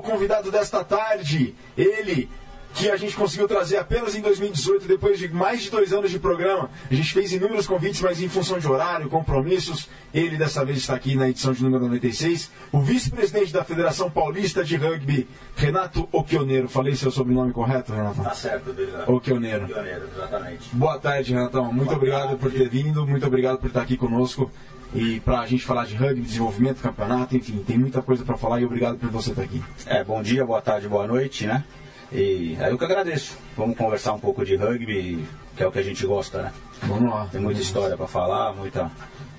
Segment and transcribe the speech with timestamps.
[0.00, 1.54] ao convidado desta tarde.
[1.76, 2.28] Ele,
[2.72, 6.18] que a gente conseguiu trazer apenas em 2018, depois de mais de dois anos de
[6.18, 6.70] programa.
[6.90, 10.94] A gente fez inúmeros convites, mas em função de horário, compromissos, ele dessa vez está
[10.94, 12.50] aqui na edição de número 96.
[12.72, 16.68] O vice-presidente da Federação Paulista de Rugby, Renato Oquioneiro.
[16.68, 18.22] Falei seu sobrenome correto, Renato?
[18.22, 19.04] Tá certo, Deja.
[19.06, 19.66] Oquioneiro.
[19.66, 20.68] Pioneiro, exatamente.
[20.72, 21.72] Boa tarde, Renatão.
[21.72, 24.50] Muito obrigado por ter vindo, muito obrigado por estar aqui conosco.
[24.94, 28.60] E para a gente falar de rugby, desenvolvimento, campeonato, enfim, tem muita coisa para falar
[28.60, 29.62] e obrigado por você estar aqui.
[29.86, 31.64] É, bom dia, boa tarde, boa noite, né?
[32.12, 33.38] E aí eu que agradeço.
[33.56, 35.24] Vamos conversar um pouco de rugby,
[35.56, 36.52] que é o que a gente gosta, né?
[36.82, 37.28] Vamos lá.
[37.30, 38.90] Tem muita história para falar, muita,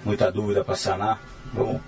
[0.05, 1.21] muita dúvida para sanar.
[1.53, 1.81] Vamos,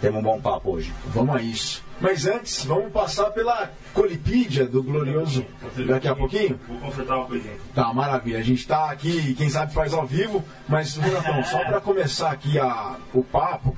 [0.00, 0.92] temos um bom papo hoje.
[1.06, 1.82] Vamos a isso.
[2.00, 5.44] Mas antes, vamos passar pela Colipídia do Glorioso
[5.86, 6.58] daqui a pouquinho?
[6.66, 7.54] Vou consertar uma coisinha.
[7.74, 8.38] Tá, maravilha.
[8.38, 12.58] A gente está aqui, quem sabe faz ao vivo, mas, Renatão, só para começar aqui
[12.58, 13.76] a, o papo,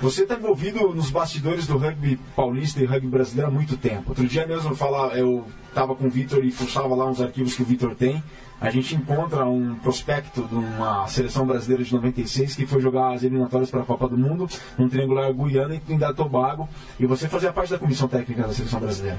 [0.00, 4.10] você está envolvido nos bastidores do rugby paulista e rugby brasileiro há muito tempo.
[4.10, 7.54] Outro dia mesmo eu, falava, eu estava com o Vitor e fuçava lá uns arquivos
[7.54, 8.22] que o Vitor tem.
[8.60, 13.22] A gente encontra um prospecto de uma seleção brasileira de 96 que foi jogar as
[13.22, 14.48] eliminatórias para a Copa do Mundo,
[14.78, 18.54] num triangular Guiana e Trinidad e Tobago, e você fazia parte da comissão técnica da
[18.54, 19.18] seleção brasileira.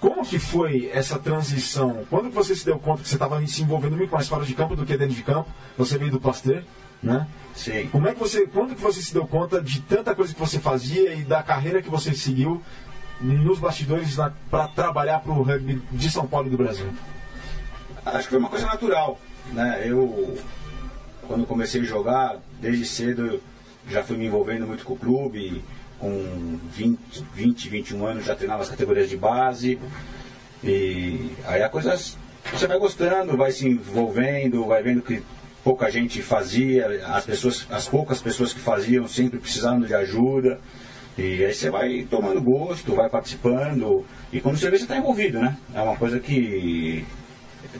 [0.00, 2.06] Como que foi essa transição?
[2.08, 4.74] Quando você se deu conta que você estava se envolvendo muito mais fora de campo
[4.74, 5.50] do que dentro de campo?
[5.76, 6.62] Você veio do Pasteur,
[7.02, 7.26] né?
[7.54, 7.86] Sim.
[7.92, 10.58] Como é que você, quando que você se deu conta de tanta coisa que você
[10.58, 12.62] fazia e da carreira que você seguiu
[13.20, 14.16] nos bastidores
[14.50, 16.86] para trabalhar para o rugby de São Paulo e do Brasil?
[18.04, 19.18] Acho que foi uma coisa natural,
[19.52, 19.82] né?
[19.84, 20.38] Eu,
[21.26, 23.40] quando comecei a jogar, desde cedo,
[23.88, 25.62] já fui me envolvendo muito com o clube.
[25.98, 26.98] Com 20,
[27.34, 29.78] 20 21 anos já treinava as categorias de base.
[30.64, 31.94] E aí a coisa
[32.52, 35.22] você vai gostando, vai se envolvendo, vai vendo que
[35.62, 40.58] pouca gente fazia, as pessoas, as poucas pessoas que faziam sempre precisando de ajuda.
[41.18, 45.38] E aí você vai tomando gosto, vai participando, e quando você vê, você está envolvido,
[45.38, 45.58] né?
[45.74, 47.04] É uma coisa que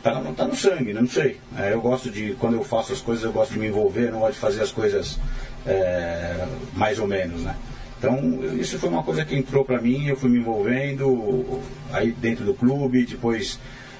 [0.01, 1.01] tá, no- tá no sangue, né?
[1.01, 1.37] não sei.
[1.57, 4.19] É, eu gosto de, quando eu faço as coisas, eu gosto de me envolver, não
[4.19, 5.19] gosto de fazer as coisas
[5.65, 7.55] é, mais ou menos, né?
[7.99, 8.17] Então,
[8.59, 11.59] isso foi uma coisa que entrou para mim, eu fui me envolvendo
[11.93, 13.59] aí dentro do clube, depois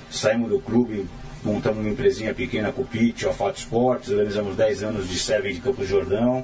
[0.10, 1.06] saímos do clube,
[1.44, 5.54] montamos uma empresinha pequena com o Pitch, a Fato Esportes, organizamos 10 anos de Seven
[5.54, 6.44] de Campos do Jordão,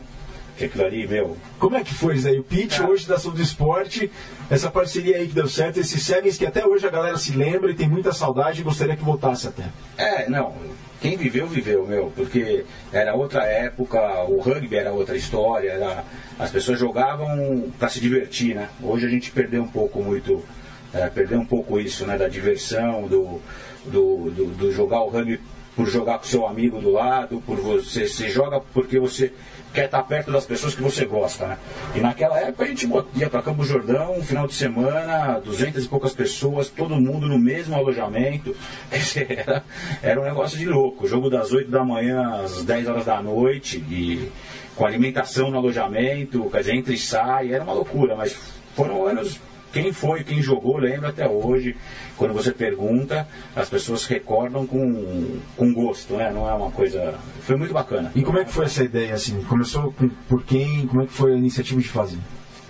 [0.65, 2.39] aquilo ali, meu, Como é que foi isso aí?
[2.39, 4.11] O pitch hoje da Sul do Esporte,
[4.49, 7.69] essa parceria aí que deu certo, esses sevens que até hoje a galera se lembra
[7.71, 9.63] e tem muita saudade e gostaria que voltasse até.
[9.97, 10.53] É, não.
[10.99, 16.03] Quem viveu, viveu, meu, porque era outra época, o rugby era outra história, era-
[16.39, 18.67] as pessoas jogavam para se divertir, né?
[18.81, 20.43] Hoje a gente perdeu um pouco muito,
[20.91, 22.17] é, perdeu um pouco isso, né?
[22.17, 23.39] Da diversão, do,
[23.85, 25.39] do, do, do jogar o rugby
[25.75, 29.31] por jogar com seu amigo do lado, por você, você joga porque você
[29.73, 31.57] quer estar perto das pessoas que você gosta, né?
[31.95, 35.87] E naquela época a gente ia para Campo Jordão, um final de semana, duzentas e
[35.87, 38.55] poucas pessoas, todo mundo no mesmo alojamento.
[39.27, 39.63] Era,
[40.01, 41.07] era um negócio de louco.
[41.07, 44.31] Jogo das 8 da manhã às 10 horas da noite, e
[44.75, 48.37] com alimentação no alojamento, quer dizer, entra e sai, era uma loucura, mas
[48.75, 49.39] foram anos.
[49.73, 51.75] Quem foi, quem jogou, lembra até hoje.
[52.17, 56.31] Quando você pergunta, as pessoas recordam com, com gosto, né?
[56.31, 57.13] Não é uma coisa.
[57.41, 58.11] Foi muito bacana.
[58.15, 59.41] E como é que foi essa ideia, assim?
[59.43, 60.87] Começou com, por quem?
[60.87, 62.17] Como é que foi a iniciativa de fazer?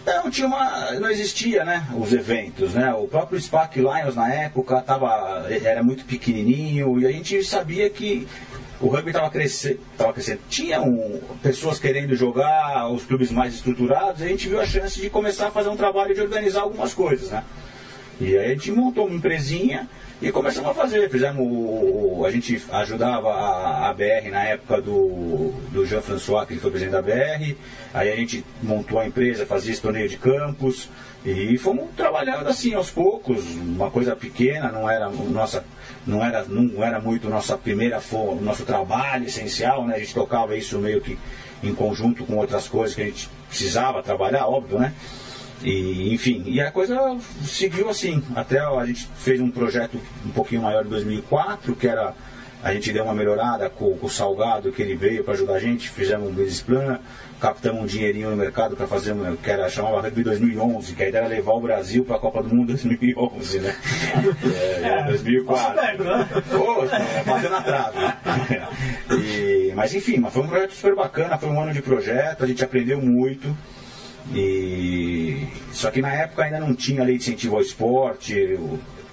[0.06, 2.94] Não, tinha uma, não existia, né, os eventos, né?
[2.94, 8.25] O próprio Spark Lions na época tava, era muito pequenininho e a gente sabia que
[8.79, 10.40] o rugby estava crescendo, tava crescendo.
[10.50, 15.00] Tinha um, pessoas querendo jogar, os clubes mais estruturados, e a gente viu a chance
[15.00, 17.44] de começar a fazer um trabalho de organizar algumas coisas, né?
[18.19, 19.88] E aí a gente montou uma empresinha
[20.22, 21.09] e começamos a fazer.
[21.09, 26.72] Fizemos o, a gente ajudava a, a BR na época do, do Jean-François, que foi
[26.72, 27.55] presidente da BR.
[27.94, 30.89] Aí a gente montou a empresa, fazia esse torneio de campos.
[31.25, 35.66] E fomos trabalhando assim aos poucos, uma coisa pequena, não era nossa,
[36.05, 39.95] não era, não era muito nossa primeira fo- nosso trabalho essencial, né?
[39.95, 41.17] A gente tocava isso meio que
[41.61, 44.94] em conjunto com outras coisas que a gente precisava trabalhar, óbvio, né?
[45.63, 48.23] E, enfim, e a coisa seguiu assim.
[48.35, 52.14] Até a gente fez um projeto um pouquinho maior em 2004, que era.
[52.64, 55.59] A gente deu uma melhorada com, com o Salgado, que ele veio para ajudar a
[55.59, 56.99] gente, fizemos um business plan,
[57.40, 61.08] captamos um dinheirinho no mercado para fazer, uma- que era, chamava Rugby 2011, que a
[61.08, 63.76] ideia era levar o Brasil para a Copa do Mundo 2011, né?
[64.84, 65.76] É, 2004.
[66.49, 67.97] Pô, é, bateu na trave.
[69.11, 72.47] E, mas enfim, mas foi um projeto super bacana, foi um ano de projeto, a
[72.47, 73.55] gente aprendeu muito.
[74.34, 75.27] E
[75.78, 78.58] só que na época ainda não tinha lei de incentivo ao esporte,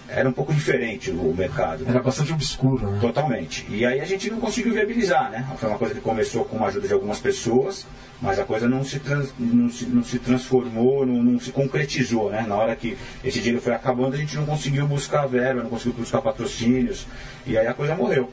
[0.08, 1.84] era um pouco diferente o mercado.
[1.88, 2.98] Era bastante obscuro, né?
[3.00, 3.66] Totalmente.
[3.68, 5.46] E aí a gente não conseguiu viabilizar, né?
[5.58, 7.86] Foi uma coisa que começou com a ajuda de algumas pessoas
[8.20, 12.30] mas a coisa não se, trans, não se, não se transformou, não, não, se concretizou.
[12.30, 12.44] Né?
[12.48, 15.92] Na hora que esse dinheiro foi acabando, a gente não conseguiu buscar verba, não conseguiu
[15.92, 17.06] buscar patrocínios,
[17.46, 18.32] e aí a coisa morreu.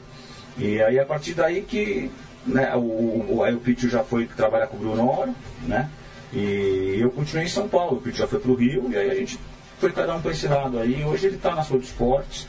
[0.56, 2.10] E aí a partir daí que
[2.46, 5.34] né, o, o, aí o Pítio já foi trabalhar com o Bruno Oro,
[5.66, 5.90] né?
[6.32, 9.14] E eu continuei em São Paulo, o já foi para o Rio, e aí a
[9.14, 9.38] gente
[9.78, 11.04] foi cada um para esse lado aí.
[11.04, 12.46] Hoje ele está na Sou Esportes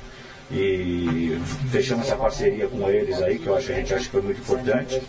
[0.51, 1.37] e
[1.69, 4.39] fechamos essa parceria com eles aí, que eu acho, a gente acha que foi muito
[4.39, 5.01] importante.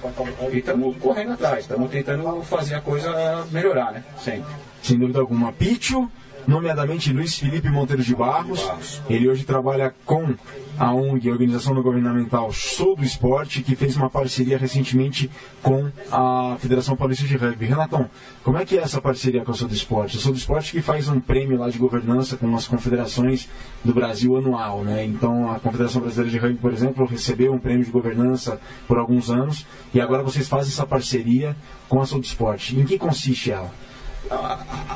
[0.53, 4.03] E estamos correndo atrás, estamos tentando fazer a coisa melhorar, né?
[4.19, 4.53] Sempre.
[4.83, 5.53] Sem dúvida alguma.
[5.53, 6.11] Pítio
[6.47, 9.01] nomeadamente Luiz Felipe Monteiro de Barros.
[9.09, 10.35] Ele hoje trabalha com
[10.79, 15.31] a ONG, a Organização Não Governamental Sou do Esporte, que fez uma parceria recentemente
[15.63, 17.67] com a Federação Paulista de Rugby.
[17.67, 18.09] Renatão,
[18.43, 20.17] como é que é essa parceria com a Sou do Esporte?
[20.17, 23.49] A Sou do Esporte que faz um prêmio lá de governança com as confederações
[23.85, 25.05] do Brasil anual, né?
[25.05, 29.31] Então a Confederação Brasileira de Rugby, por exemplo, recebeu um prêmio de governança por alguns
[29.31, 31.57] anos e agora vocês fazem essa parceria
[31.89, 32.79] com a Sou do Esporte.
[32.79, 33.71] Em que consiste ela?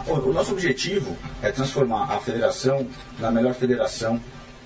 [0.06, 2.86] O nosso objetivo é transformar a federação
[3.18, 4.18] na melhor federação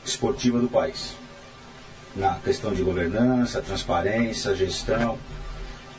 [0.05, 1.15] esportiva do país.
[2.15, 5.19] Na questão de governança, transparência, gestão.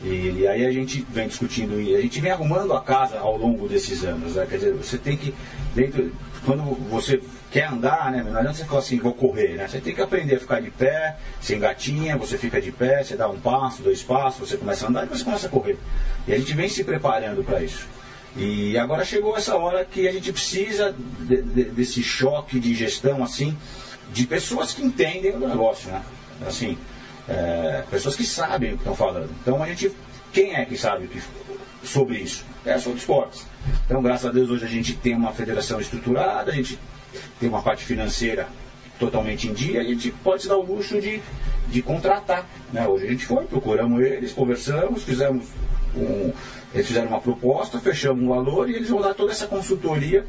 [0.02, 3.36] E, e, aí a gente vem discutindo e a gente vem arrumando a casa ao
[3.36, 4.34] longo desses anos.
[4.34, 4.46] Né?
[4.48, 5.34] Quer dizer, você tem que,
[5.74, 6.12] dentro,
[6.44, 7.20] quando você
[7.50, 8.22] quer andar, né?
[8.22, 9.68] Não adianta você falar assim, vou correr, né?
[9.68, 13.16] Você tem que aprender a ficar de pé, você engatinha, você fica de pé, você
[13.16, 15.78] dá um passo, dois passos, você começa a andar e você começa a correr.
[16.26, 17.86] E a gente vem se preparando para isso.
[18.36, 23.22] E agora chegou essa hora que a gente precisa de, de, desse choque de gestão,
[23.22, 23.56] assim,
[24.12, 26.02] de pessoas que entendem o negócio, né?
[26.46, 26.76] Assim,
[27.28, 29.30] é, pessoas que sabem o que estão falando.
[29.40, 29.90] Então a gente,
[30.32, 31.22] quem é que sabe que,
[31.82, 32.44] sobre isso?
[32.64, 33.46] É sobre esportes.
[33.86, 36.78] Então, graças a Deus, hoje a gente tem uma federação estruturada, a gente
[37.38, 38.48] tem uma parte financeira
[38.98, 41.20] totalmente em dia, a gente pode se dar o luxo de,
[41.68, 42.46] de contratar.
[42.72, 42.86] Né?
[42.86, 45.46] Hoje a gente foi, procuramos eles, conversamos, fizemos
[45.96, 46.32] um,
[46.74, 50.26] eles fizeram uma proposta, fechamos um valor e eles vão dar toda essa consultoria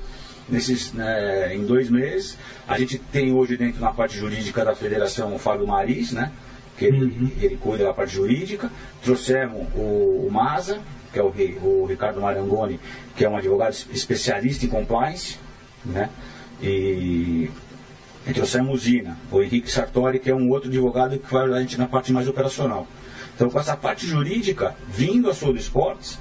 [0.50, 2.38] nesses, né, em dois meses.
[2.68, 6.32] A gente tem hoje dentro na parte jurídica da federação o Fábio Maris, né?
[6.78, 7.32] Que ele, uhum.
[7.40, 8.72] ele cuida da parte jurídica.
[9.02, 10.80] Trouxemos o, o Maza,
[11.12, 11.34] que é o,
[11.64, 12.80] o Ricardo Marangoni,
[13.16, 15.38] que é um advogado especialista em compliance,
[15.86, 16.10] né?
[16.62, 17.50] E,
[18.28, 21.58] e trouxemos o Zina, o Henrique Sartori, que é um outro advogado que vai ajudar
[21.58, 22.88] a gente na parte mais operacional.
[23.36, 26.18] Então, com essa parte jurídica, vindo a Sul Esportes,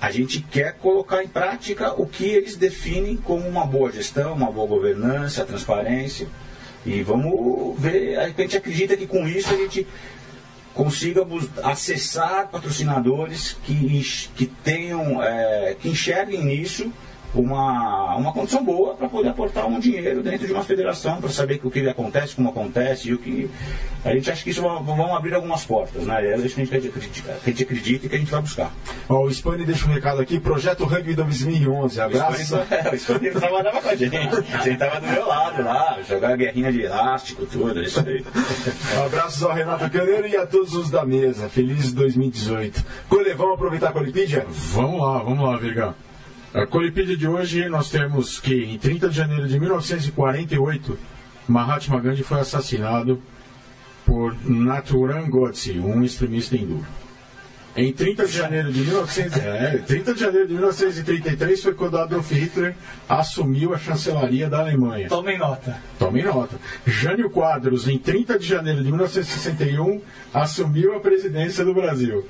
[0.00, 4.50] a gente quer colocar em prática o que eles definem como uma boa gestão, uma
[4.50, 6.26] boa governança, transparência.
[6.86, 9.86] E vamos ver, a gente acredita que com isso a gente
[10.72, 11.26] consiga
[11.62, 14.02] acessar patrocinadores que,
[14.34, 16.90] que tenham, é, que enxerguem nisso
[17.34, 21.60] uma, uma condição boa para poder aportar um dinheiro dentro de uma federação para saber
[21.62, 23.50] o que acontece, como acontece e o que.
[24.04, 26.26] A gente acha que isso vão, vão abrir algumas portas, né?
[26.26, 28.72] É isso que a gente acredita, a gente acredita e que a gente vai buscar.
[29.08, 32.56] Ó, o Spani deixa um recado aqui, Projeto Rugby 2011, abraço.
[32.90, 34.16] O Spani trabalhava com a gente,
[34.62, 38.24] sentava do meu lado lá, jogar guerrinha de elástico, tudo, isso aí.
[39.04, 41.48] Abraços ao Renato Caneiro e a todos os da mesa.
[41.48, 42.84] Feliz 2018.
[43.08, 44.46] Cole, vamos aproveitar a Colipídia?
[44.48, 45.94] Vamos lá, vamos lá, Virgão.
[46.52, 50.98] A Colipídia de hoje nós temos que em 30 de janeiro de 1948,
[51.46, 53.22] Mahatma Gandhi foi assassinado
[54.04, 56.84] por Nathuram Godse, um extremista hindu.
[57.76, 62.32] Em 30 de janeiro de 1900, é, 30 de janeiro de 1933 foi quando Adolf
[62.32, 62.74] Hitler
[63.08, 65.08] assumiu a chancelaria da Alemanha.
[65.08, 65.78] Tomem nota.
[66.00, 66.56] Tomem nota.
[66.84, 70.00] Jânio Quadros, em 30 de janeiro de 1961,
[70.34, 72.26] assumiu a presidência do Brasil.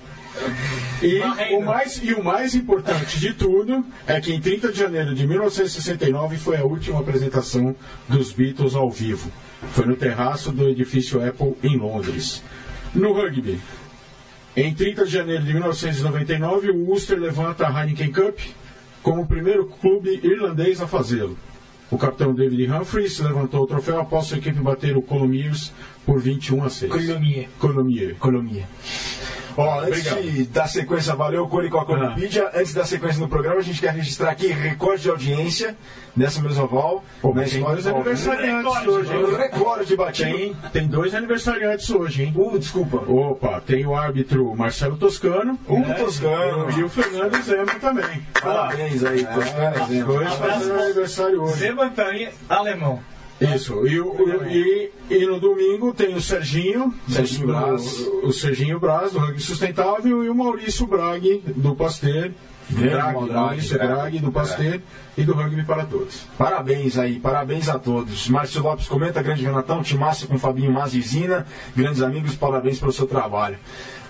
[1.02, 1.20] E
[1.54, 5.26] o, mais, e o mais importante de tudo é que em 30 de janeiro de
[5.26, 7.74] 1969 foi a última apresentação
[8.08, 9.30] dos Beatles ao vivo.
[9.72, 12.42] Foi no terraço do edifício Apple em Londres.
[12.94, 13.60] No rugby,
[14.56, 18.38] em 30 de janeiro de 1999, o Ulster levanta a Heineken Cup
[19.02, 21.38] como o primeiro clube irlandês a fazê-lo.
[21.90, 25.72] O capitão David Humphries levantou o troféu após sua equipe bater o Colomiers
[26.06, 26.92] por 21 a 6.
[26.92, 27.48] Colomier.
[27.58, 28.16] Colomier.
[28.16, 28.66] Colomier.
[29.56, 32.50] Ó, antes de dar sequência, valeu, Cole com a Colipedia.
[32.52, 32.60] Ah.
[32.60, 35.76] Antes da sequência no programa, a gente quer registrar aqui recorde de audiência
[36.16, 37.04] nessa Mesoval.
[37.20, 39.36] Pô, mas tem dois aniversariantes hoje, hein?
[39.36, 40.30] Recorde batido.
[40.30, 42.34] Tem, tem dois aniversariantes hoje, hein?
[42.36, 42.98] Um, desculpa.
[43.10, 45.58] Opa, tem o árbitro Marcelo Toscano.
[45.68, 46.70] Um é, Toscano.
[46.78, 48.26] E o Fernando Zema também.
[48.40, 50.12] Parabéns aí, Toscano e Zema.
[50.12, 51.54] Dois fazendo aniversário hoje.
[51.54, 51.92] Zema
[52.48, 53.00] alemão.
[53.40, 53.86] Isso.
[53.86, 54.14] E, o,
[54.48, 58.06] e, e, no domingo tem o Serginho, Serginho do, Braz.
[58.22, 62.30] o Serginho Braz, do Rugby Sustentável, e o Maurício Brague, do Pasteur.
[62.70, 64.80] Drag, Maurício Drag, do Pasteur.
[65.16, 66.24] e do rugby para todos.
[66.38, 68.28] Parabéns aí, parabéns a todos.
[68.28, 73.58] Márcio Lopes comenta, grande Renatão, Timácio com Fabinho Mazizina, grandes amigos, parabéns pelo seu trabalho.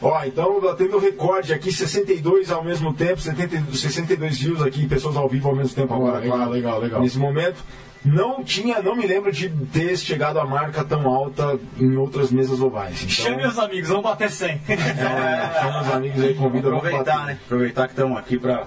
[0.02, 5.28] Ó, então tendo recorde aqui, 62 ao mesmo tempo, 70, 62 views aqui, pessoas ao
[5.28, 6.18] vivo ao mesmo tempo agora.
[6.18, 7.00] legal, claro, legal, legal.
[7.00, 7.64] Nesse momento.
[8.04, 12.60] Não tinha, não me lembro de ter chegado a marca tão alta em outras mesas
[12.60, 12.96] ovais.
[13.02, 14.60] Então, Chame os amigos, vamos bater 100.
[14.68, 17.26] é, chama os amigos aí, convida Aproveitar, bater.
[17.26, 17.38] né?
[17.44, 18.64] Aproveitar que estamos aqui para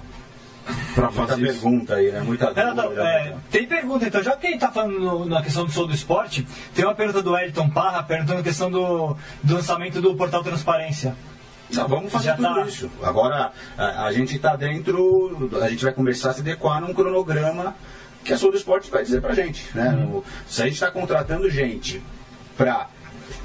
[0.95, 1.61] Pra muita fazer isso.
[1.61, 2.21] pergunta aí, né?
[2.21, 3.03] Muita Renato, dúvida.
[3.03, 5.85] é, tem pergunta então, já que a gente tá falando no- na questão do show
[5.87, 10.15] do esporte, tem uma pergunta do Elton Parra perguntando a questão do, do lançamento do
[10.15, 11.15] portal Transparência.
[11.73, 12.61] Não, vamos fazer Já tudo tá.
[12.61, 12.89] isso.
[13.01, 17.75] Agora, a, a gente está dentro, a gente vai conversar, se adequar num cronograma
[18.23, 19.65] que a Sou do Esporte vai dizer pra gente.
[19.75, 19.89] Né?
[19.89, 20.23] Uhum.
[20.47, 22.01] Se a gente está contratando gente
[22.57, 22.87] para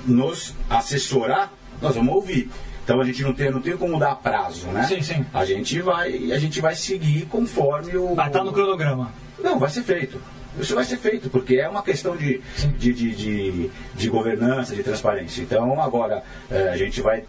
[0.07, 2.51] nos assessorar, nós vamos ouvir.
[2.85, 4.85] Então a gente não tem, não tem como dar prazo, né?
[4.85, 5.27] Sim, sim.
[5.35, 8.15] A gente vai, a gente vai seguir conforme o.
[8.15, 9.13] Vai estar no cronograma.
[9.39, 10.19] Não, vai ser feito.
[10.59, 12.41] Isso vai ser feito, porque é uma questão de,
[12.79, 15.43] de, de, de, de governança, de transparência.
[15.43, 17.25] Então, agora, eh, a gente vai,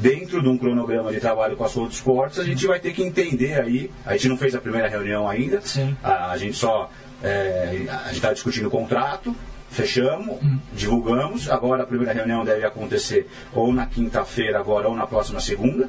[0.00, 3.02] dentro de um cronograma de trabalho com a Souto Esportes, a gente vai ter que
[3.02, 3.90] entender aí.
[4.04, 5.60] A gente não fez a primeira reunião ainda,
[6.02, 6.90] a, a gente só.
[7.22, 9.34] a gente está discutindo o contrato,
[9.70, 10.38] fechamos,
[10.72, 11.48] divulgamos.
[11.50, 15.88] Agora a primeira reunião deve acontecer ou na quinta-feira, agora, ou na próxima segunda.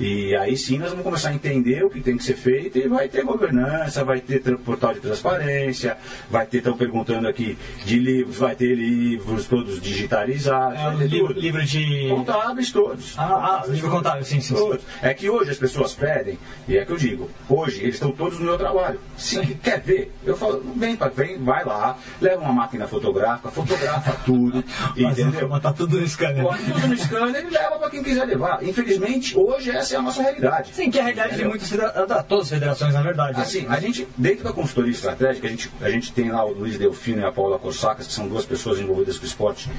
[0.00, 2.88] E aí sim nós vamos começar a entender o que tem que ser feito e
[2.88, 5.98] vai ter governança, vai ter portal de transparência,
[6.30, 11.62] vai ter, estão perguntando aqui de livros, vai ter livros todos digitalizados, É, livro, livro
[11.62, 12.08] de.
[12.08, 13.14] Contábeis todos.
[13.18, 14.54] Ah, ah, livro contábil, sim, sim.
[14.54, 14.82] Todos.
[15.02, 18.38] É que hoje as pessoas pedem, e é que eu digo, hoje eles estão todos
[18.38, 18.98] no meu trabalho.
[19.18, 24.64] Se quer ver, eu falo, vem, vem, vai lá, leva uma máquina fotográfica, fotografa tudo,
[24.96, 25.46] Mas entendeu?
[25.46, 26.42] botar tudo no scanner.
[26.42, 28.62] Põe tudo no scanner e leva para quem quiser levar.
[28.62, 30.74] Infelizmente, hoje essa é a nossa realidade.
[30.74, 31.50] Sim, que é a realidade de Entendeu?
[31.50, 31.70] muitas
[32.08, 33.40] da todas as federações, na verdade.
[33.40, 36.78] Assim, a gente, dentro da consultoria estratégica, a gente, a gente tem lá o Luiz
[36.78, 39.70] Delfino e a Paula Corsacas, que são duas pessoas envolvidas com o esporte,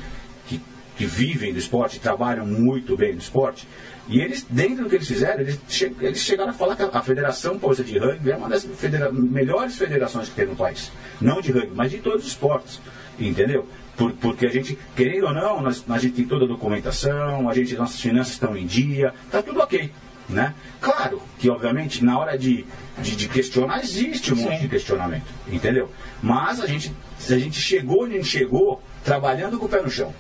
[0.47, 0.61] que,
[0.97, 3.67] que vivem do esporte, trabalham muito bem no esporte.
[4.07, 6.89] E eles, dentro do que eles fizeram, eles, che- eles chegaram a falar que a,
[6.91, 10.91] a Federação Paulista de Rugby é uma das federa- melhores federações que tem no país.
[11.21, 12.79] Não de rugby, mas de todos os esportes.
[13.19, 13.67] Entendeu?
[14.01, 17.53] Por- porque a gente, querendo ou não, nós, a gente tem toda a documentação, a
[17.53, 19.91] gente, nossas finanças estão em dia, está tudo ok.
[20.27, 20.55] Né?
[20.79, 22.65] Claro que, obviamente, na hora de,
[22.99, 24.61] de, de questionar, existe um monte Sim.
[24.61, 25.91] de questionamento, entendeu?
[26.23, 29.81] Mas a gente, se a gente chegou onde a gente chegou, trabalhando com o pé
[29.81, 30.13] no chão.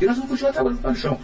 [0.00, 1.18] E nós vamos continuar trabalhando com o pé no chão.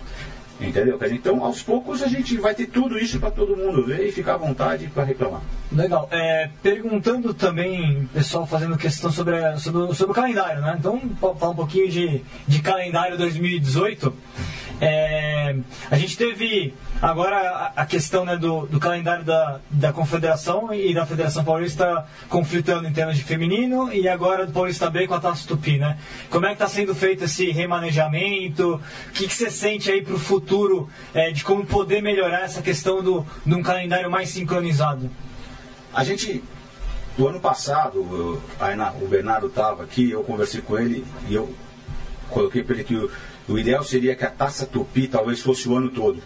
[0.61, 0.99] Entendeu?
[1.11, 4.35] Então, aos poucos, a gente vai ter tudo isso para todo mundo ver e ficar
[4.35, 5.43] à vontade para reclamar.
[5.71, 6.09] Legal.
[6.11, 10.77] É, perguntando também, pessoal fazendo questão sobre, sobre, sobre o calendário, né?
[10.79, 14.15] Então, falar um pouquinho de, de calendário 2018.
[14.81, 15.57] É,
[15.91, 21.05] a gente teve agora a, questão né, do, do calendário da, da Confederação e da
[21.05, 25.47] Federação Paulista conflitando em termos de feminino e agora do Paulista B com a Taça
[25.47, 25.99] Tupi, né?
[26.31, 28.81] Como é que está sendo feito esse remanejamento?
[29.09, 33.03] O que, você sente aí para o futuro é, de como poder melhorar essa questão
[33.03, 35.11] do, de um calendário mais sincronizado?
[35.93, 36.43] A gente,
[37.17, 38.43] do ano passado, eu-
[39.03, 41.53] o Bernardo estava aqui, eu conversei com ele e eu
[42.31, 43.11] coloquei para ele que o,
[43.49, 46.23] o ideal seria que a taça Tupi talvez fosse o ano todo.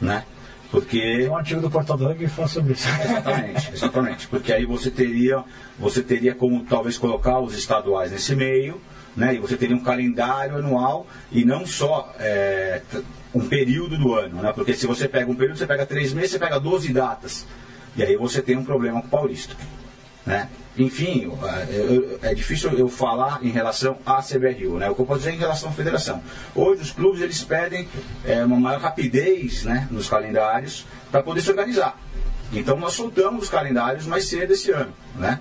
[0.00, 0.24] Né?
[0.70, 2.88] Porque Tem um artigo do Portal do Rugby que fala sobre isso.
[2.88, 4.26] Exatamente, exatamente.
[4.28, 5.44] Porque aí você teria,
[5.78, 8.80] você teria como talvez colocar os estaduais nesse meio,
[9.16, 9.34] né?
[9.34, 12.82] E você teria um calendário anual e não só é,
[13.34, 14.52] um período do ano, né?
[14.52, 17.46] Porque se você pega um período, você pega três meses, você pega 12 datas.
[17.96, 19.54] E aí você tem um problema com o Paulista.
[20.26, 20.48] Né?
[20.76, 21.32] Enfim,
[22.20, 24.90] é, difícil eu falar em relação à CBRU, né?
[24.90, 26.22] O que eu posso dizer em relação à federação.
[26.54, 27.88] Hoje os clubes eles pedem
[28.24, 31.98] é, uma maior rapidez né, nos calendários para poder se organizar.
[32.52, 35.40] Então nós soltamos os calendários mais cedo esse ano, né?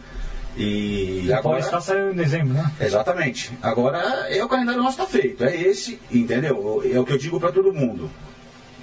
[0.57, 2.71] E O Paulista saiu em dezembro, né?
[2.79, 3.51] Exatamente.
[3.61, 3.99] Agora,
[4.29, 5.43] é o calendário nosso está feito.
[5.43, 6.81] É esse, entendeu?
[6.89, 8.09] É o que eu digo para todo mundo.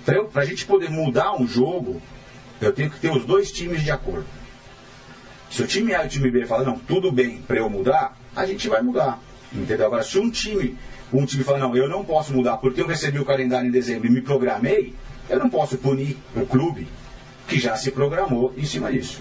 [0.05, 2.03] Para a gente poder mudar um jogo,
[2.61, 4.27] eu tenho que ter os dois times de acordo.
[5.53, 8.17] Se o time A e o time B falam, não, tudo bem para eu mudar,
[8.35, 9.21] a gente vai mudar.
[9.53, 9.85] Entendeu?
[9.85, 10.79] Agora, se um time,
[11.13, 14.09] um time fala, não, eu não posso mudar porque eu recebi o calendário em dezembro
[14.09, 14.95] e me programei,
[15.29, 16.89] eu não posso punir o clube
[17.47, 19.21] que já se programou em cima disso.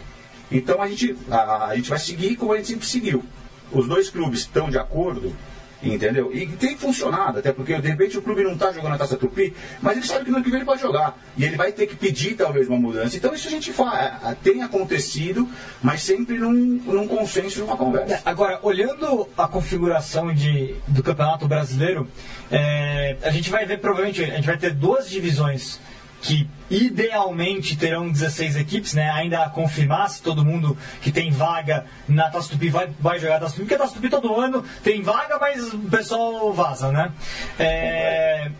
[0.49, 3.25] Então a gente, a, a gente vai seguir como a gente sempre seguiu.
[3.69, 5.35] Os dois clubes estão de acordo,
[5.83, 6.31] entendeu?
[6.33, 9.53] E tem funcionado, até porque de repente o clube não está jogando a taça tupi,
[9.81, 11.17] mas ele sabe que no ano que vem ele pode jogar.
[11.37, 13.15] E ele vai ter que pedir talvez uma mudança.
[13.15, 15.47] Então isso a gente faz, tem acontecido,
[15.81, 18.21] mas sempre num, num consenso, numa conversa.
[18.25, 22.07] Agora, olhando a configuração de, do Campeonato Brasileiro,
[22.51, 25.79] é, a gente vai ver provavelmente, a gente vai ter duas divisões
[26.21, 29.11] que idealmente terão 16 equipes, né?
[29.11, 33.35] Ainda a confirmar se todo mundo que tem vaga na Taça Tupi vai, vai jogar
[33.35, 36.91] a Taça Tupi, porque a Taça Tupi todo ano tem vaga, mas o pessoal vaza,
[36.91, 37.11] né?
[37.59, 38.51] É,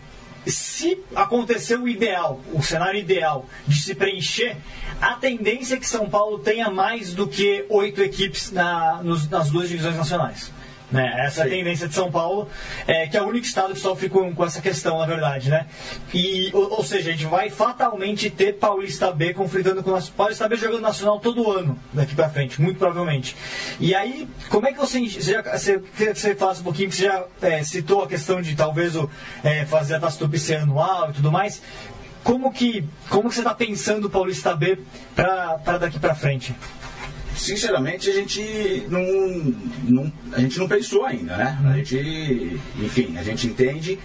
[0.46, 4.56] se acontecer o ideal, o cenário ideal de se preencher,
[5.00, 9.50] a tendência é que São Paulo tenha mais do que oito equipes na, nos, nas
[9.50, 10.52] duas divisões nacionais.
[10.92, 11.14] Né?
[11.26, 12.48] Essa é a tendência de São Paulo,
[12.86, 15.50] é, que é o único estado que sofre com, com essa questão, na verdade.
[15.50, 15.66] Né?
[16.12, 20.12] E, ou, ou, seja, a gente vai fatalmente ter Paulista B conflitando com o nosso
[20.12, 23.34] Paulista B jogando nacional todo ano daqui para frente, muito provavelmente.
[23.80, 24.92] E aí, como é que você.
[24.92, 28.54] Você, já, você, você falasse um pouquinho, que você já é, citou a questão de
[28.54, 29.08] talvez o,
[29.42, 31.62] é, fazer a taça ser anual e tudo mais.
[32.22, 34.78] Como que, como que você está pensando o Paulista B
[35.16, 36.54] para daqui para frente?
[37.36, 39.02] Sinceramente, a gente não,
[39.84, 41.58] não, a gente não pensou ainda, né?
[41.64, 43.98] A gente, enfim, a gente entende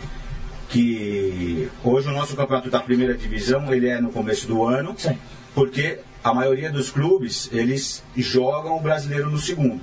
[0.69, 5.17] que hoje o nosso campeonato da primeira divisão ele é no começo do ano, Sim.
[5.53, 9.81] porque a maioria dos clubes eles jogam o brasileiro no segundo.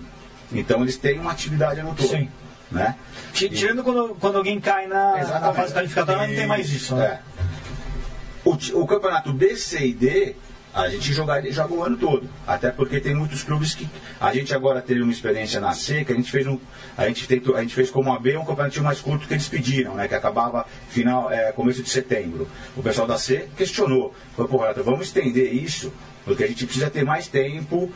[0.53, 2.09] Então eles têm uma atividade no todo.
[2.09, 2.29] Sim.
[2.71, 2.97] Né?
[3.33, 3.83] Tirando e...
[3.83, 6.95] quando, quando alguém cai na, na fase qualificatória, não tem mais isso.
[6.95, 7.05] Né?
[7.05, 7.21] É.
[8.45, 10.37] O, o campeonato B, C e D
[10.75, 12.29] a gente joga, joga o ano todo.
[12.47, 13.89] Até porque tem muitos clubes que.
[14.21, 16.59] A gente agora teve uma experiência na seca, a gente fez um.
[16.97, 19.49] A gente, tentou, a gente fez como a B um campeonato mais curto que eles
[19.49, 20.09] pediram, né?
[20.09, 22.49] Que acabava final, é, começo de setembro.
[22.77, 24.13] O pessoal da C questionou.
[24.37, 25.93] Falou, porra, vamos estender isso,
[26.25, 27.93] porque a gente precisa ter mais tempo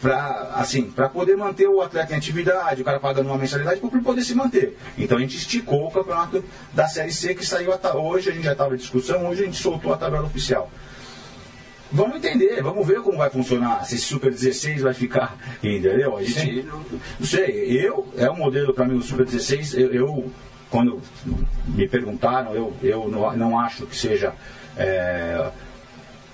[0.00, 4.22] para assim, poder manter o atleta em atividade, o cara pagando uma mensalidade para poder
[4.22, 4.78] se manter.
[4.96, 8.52] Então a gente esticou o campeonato da Série C que saiu hoje, a gente já
[8.52, 10.70] estava em discussão, hoje a gente soltou a tabela oficial.
[11.92, 16.16] Vamos entender, vamos ver como vai funcionar, se esse Super 16 vai ficar, entendeu?
[16.16, 16.84] A gente, não,
[17.18, 20.32] não, sei, eu, é um modelo para mim o Super 16, eu, eu,
[20.70, 21.00] quando
[21.66, 24.32] me perguntaram, eu, eu não, não acho que seja
[24.76, 25.50] é,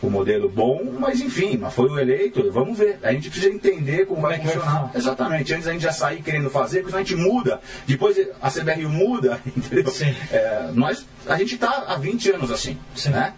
[0.02, 2.98] o modelo bom, mas enfim, mas foi o eleito, vamos ver.
[3.02, 4.90] A gente precisa entender como, vai é funcionar.
[4.94, 8.90] Exatamente, antes a gente já sair querendo fazer, porque a gente muda, depois a CBRU
[8.90, 9.90] muda, entendeu?
[10.30, 13.10] É, nós, a gente está há 20 anos assim, Sim.
[13.10, 13.32] né?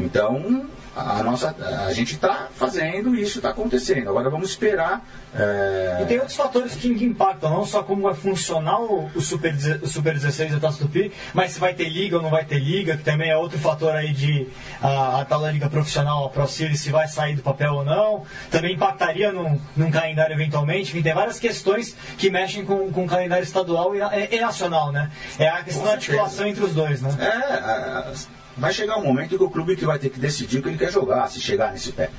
[0.00, 1.54] Então a, nossa,
[1.86, 4.08] a gente está fazendo e isso está acontecendo.
[4.10, 5.02] Agora vamos esperar.
[5.34, 6.00] É...
[6.02, 10.12] E tem outros fatores que, impactam, não só como vai funcionar o, Super, o Super
[10.12, 13.02] 16 da Taça Tupi, mas se vai ter liga ou não vai ter liga, que
[13.02, 14.46] também é outro fator aí de
[14.82, 17.84] a, a tal da liga profissional, a Pro Series, se vai sair do papel ou
[17.84, 18.24] não.
[18.50, 20.90] Também impactaria num, num calendário eventualmente.
[20.90, 24.92] Enfim, tem várias questões que mexem com, com o calendário estadual e, e, e nacional,
[24.92, 25.10] né?
[25.38, 27.10] É a questão da articulação entre os dois, né?
[27.18, 30.68] É, vai chegar um momento que o clube que vai ter que decidir o que
[30.68, 32.10] ele quer jogar, se chegar nesse pé.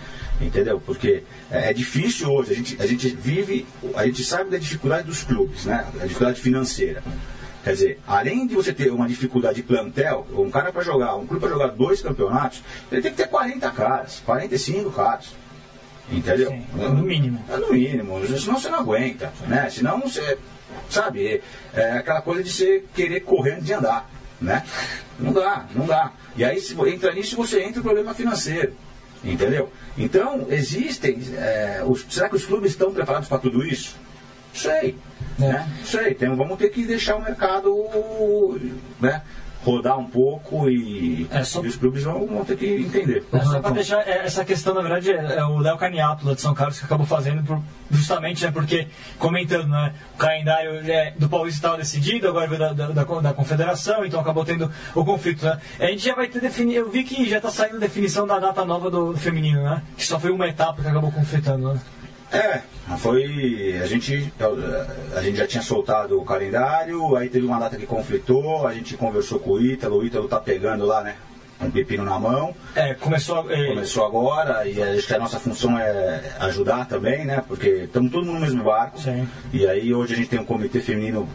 [0.41, 0.82] Entendeu?
[0.84, 3.65] Porque é, é difícil hoje, a gente, a gente vive,
[3.96, 5.86] a gente sabe da dificuldade dos clubes, né?
[6.02, 7.04] A dificuldade financeira.
[7.63, 11.26] Quer dizer, além de você ter uma dificuldade de plantel, um cara para jogar, um
[11.26, 15.34] clube para jogar dois campeonatos, ele tem que ter 40 caras, 45 caras.
[16.12, 16.50] Entendeu?
[16.50, 17.46] Sim, é no mínimo.
[17.50, 19.69] É no mínimo, senão você não aguenta, né?
[19.69, 20.38] Senão você,
[20.89, 21.41] sabe,
[21.74, 24.10] é aquela coisa de você querer correr de andar,
[24.43, 24.63] né?
[25.19, 26.12] Não dá, não dá.
[26.36, 28.73] E aí, se entra nisso, você entra o problema financeiro.
[29.23, 29.71] Entendeu?
[29.97, 31.21] Então, existem.
[31.36, 33.95] É, os, será que os clubes estão preparados para tudo isso?
[34.53, 34.97] Sei.
[35.39, 35.41] É.
[35.41, 35.69] Né?
[35.86, 36.12] Sei.
[36.12, 37.73] Então, vamos ter que deixar o mercado.
[38.99, 39.21] Né?
[39.63, 41.63] Rodar um pouco e, é só...
[41.63, 43.23] e os clubes vão, vão, ter que entender.
[43.32, 46.34] É só para deixar é, essa questão, na verdade, é, é o Léo Caniato, lá
[46.34, 51.12] de São Carlos, que acabou fazendo por, justamente né, porque, comentando, né, o calendário é,
[51.17, 55.06] do Paulista estava decidido, agora veio da, da, da, da, Confederação, então acabou tendo o
[55.06, 55.45] conflito.
[55.45, 55.60] Né?
[55.80, 58.39] A gente já vai ter definido, eu vi que já está saindo a definição da
[58.39, 59.82] data nova do, do feminino, né?
[59.97, 61.80] Que só foi uma etapa que acabou conflitando, né?
[62.34, 62.62] É,
[62.98, 63.80] foi.
[63.82, 64.34] A gente,
[65.15, 68.98] a gente já tinha soltado o calendário, aí teve uma data que conflitou, a gente
[68.98, 71.15] conversou com o Ítalo, o Ítalo tá pegando lá, né?
[71.62, 72.54] Um pepino na mão.
[72.76, 73.67] É, começou, é...
[73.67, 77.41] começou agora e acho que a nossa função é ajudar também, né?
[77.48, 79.00] Porque estamos todo mundo no mesmo barco.
[79.00, 79.28] Sim.
[79.54, 81.30] E aí hoje a gente tem um comitê feminino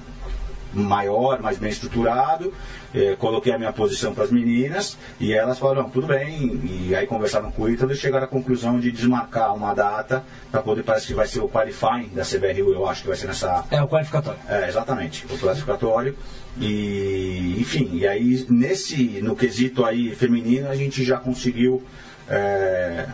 [0.83, 2.53] maior, mais bem estruturado.
[2.95, 6.61] É, coloquei a minha posição para as meninas e elas falaram, tudo bem.
[6.65, 10.63] E aí conversaram com o Ítalo e chegaram à conclusão de desmarcar uma data para
[10.63, 13.65] poder, parece que vai ser o qualifying da CBRU, eu acho que vai ser nessa.
[13.71, 14.41] É o qualificatório.
[14.49, 16.17] É, exatamente, o classificatório.
[16.61, 21.83] E, enfim, e aí nesse, no quesito aí feminino, a gente já conseguiu.
[22.31, 23.07] É,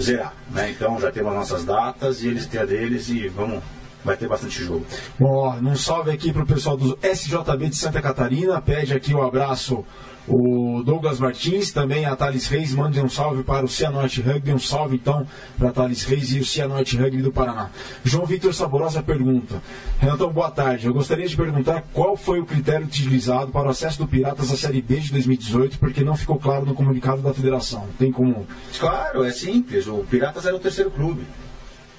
[0.00, 0.70] zerar, né?
[0.70, 3.62] Então já temos as nossas datas e eles têm a deles e vamos
[4.04, 4.84] vai ter bastante jogo.
[5.18, 9.22] Bom, um salve aqui pro pessoal do SJB de Santa Catarina, pede aqui o um
[9.22, 9.84] abraço
[10.26, 14.58] o Douglas Martins, também a Thales Reis, mande um salve para o Cianorte Rugby, um
[14.58, 15.26] salve então
[15.58, 17.70] para a Thales Reis e o Cianorte Rugby do Paraná.
[18.04, 19.60] João Vitor Saborosa pergunta:
[19.98, 20.86] Renatão, boa tarde.
[20.86, 24.56] Eu gostaria de perguntar qual foi o critério utilizado para o acesso do Piratas à
[24.56, 27.88] Série B de 2018, porque não ficou claro no comunicado da federação.
[27.98, 28.46] Tem como.
[28.78, 29.86] Claro, é simples.
[29.88, 31.22] O Piratas era o terceiro clube.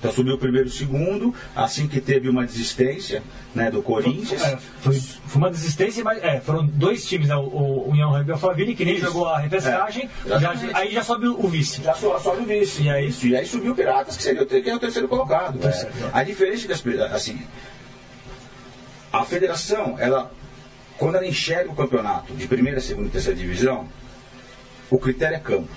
[0.04, 3.24] Então subiu o primeiro e o segundo, assim que teve uma desistência
[3.56, 4.44] né, do Corinthians.
[4.44, 8.34] É, foi, foi, uma desistência, mas é, foram dois times, né, o, o União Rugby
[8.34, 9.06] Alphaville, que nem Isso.
[9.06, 11.82] jogou a repescagem, é, já, aí já sobe o vice.
[11.82, 12.84] Já sobe o vice.
[12.84, 15.08] E aí, Isso, e aí subiu o Piratas, que seria o, que é o terceiro
[15.08, 15.58] colocado.
[15.66, 15.90] É.
[16.12, 17.42] A diferença das assim,
[19.10, 20.30] a federação, ela,
[20.98, 23.88] quando ela enxerga o campeonato de primeira, segunda e terceira divisão,
[24.90, 25.72] o critério é campo.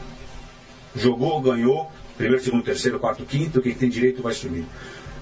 [0.97, 4.65] Jogou, ganhou, primeiro, segundo, terceiro, quarto, quinto, quem tem direito vai subir.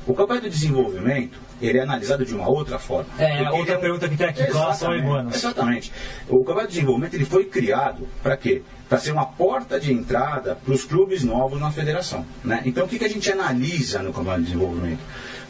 [0.07, 3.09] O campeonato de desenvolvimento, ele é analisado de uma outra forma.
[3.19, 3.81] É, outra é um...
[3.81, 4.43] pergunta que tem aqui,
[4.85, 5.35] ou iguanas?
[5.35, 5.91] Exatamente.
[6.29, 8.63] O campeonato de desenvolvimento, ele foi criado para quê?
[8.87, 12.25] Para ser uma porta de entrada para os clubes novos na federação.
[12.45, 12.63] Né?
[12.67, 15.01] Então, o que, que a gente analisa no campeonato de desenvolvimento?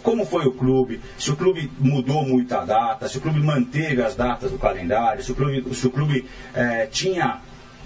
[0.04, 4.02] como foi o clube, se o clube mudou muito a data, se o clube manteve
[4.02, 7.40] as datas do calendário, se o clube, se o clube é, tinha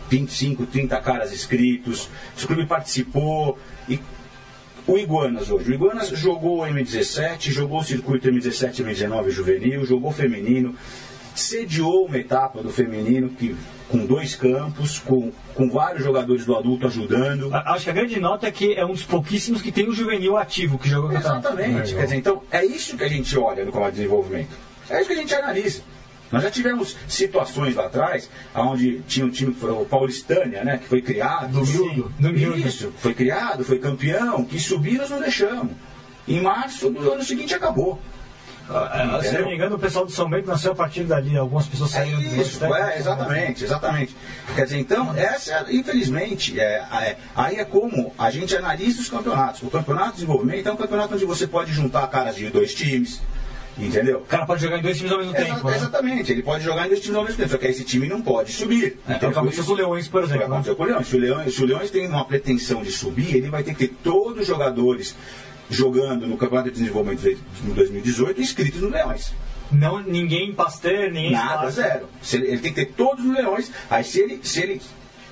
[0.09, 3.59] 25, 30 caras inscritos, se o clube participou.
[3.88, 3.99] E
[4.87, 5.71] o Iguanas hoje.
[5.71, 10.75] O Iguanas jogou M17, jogou o circuito M17 M19 juvenil, jogou feminino,
[11.35, 13.55] sediou uma etapa do feminino que
[13.88, 17.51] com dois campos, com, com vários jogadores do adulto ajudando.
[17.53, 20.37] Acho que a grande nota é que é um dos pouquíssimos que tem um juvenil
[20.37, 21.94] ativo que joga Exatamente.
[21.94, 24.51] Quer dizer, então é isso que a gente olha no combate de desenvolvimento.
[24.90, 25.83] É isso que a gente analisa.
[26.31, 31.01] Nós já tivemos situações lá atrás, onde tinha um time, o Paulistânia, né, que foi
[31.01, 31.53] criado.
[32.19, 32.59] Do Miúdo.
[32.59, 35.73] Isso, foi criado, foi campeão, que subir nós não deixamos.
[36.27, 37.99] Em março do ano seguinte acabou.
[38.71, 41.67] Ah, se não me engano, o pessoal do São Bento nasceu a partir dali, algumas
[41.67, 44.17] pessoas saíram é isso, do é, exatamente, exatamente.
[44.55, 49.62] Quer dizer, então, essa, infelizmente, é, é, aí é como a gente analisa os campeonatos.
[49.62, 53.23] O campeonato de desenvolvimento é um campeonato onde você pode juntar caras de dois times,
[53.79, 54.19] Entendeu?
[54.19, 55.69] O cara pode jogar em dois times ao mesmo Exa tempo.
[55.69, 55.77] Né?
[55.77, 58.21] Exatamente, ele pode jogar em dois times ao mesmo tempo, só que esse time não
[58.21, 58.99] pode subir.
[59.09, 60.45] É, então, aconteceu com o Leões, por exemplo.
[60.47, 61.07] Aconteceu com o Leões.
[61.07, 63.87] Se o Leões, se o Leões tem uma pretensão de subir, ele vai ter que
[63.87, 65.14] ter todos os jogadores
[65.71, 67.37] jogando no Campeonato de Desenvolvimento de
[67.73, 69.33] 2018 inscritos no Leões.
[69.71, 72.09] Não, ninguém Pasteur, ninguém Nada, zero.
[72.33, 73.71] Ele, ele, tem que ter todos os leões.
[73.91, 74.81] Aí se ele, se ele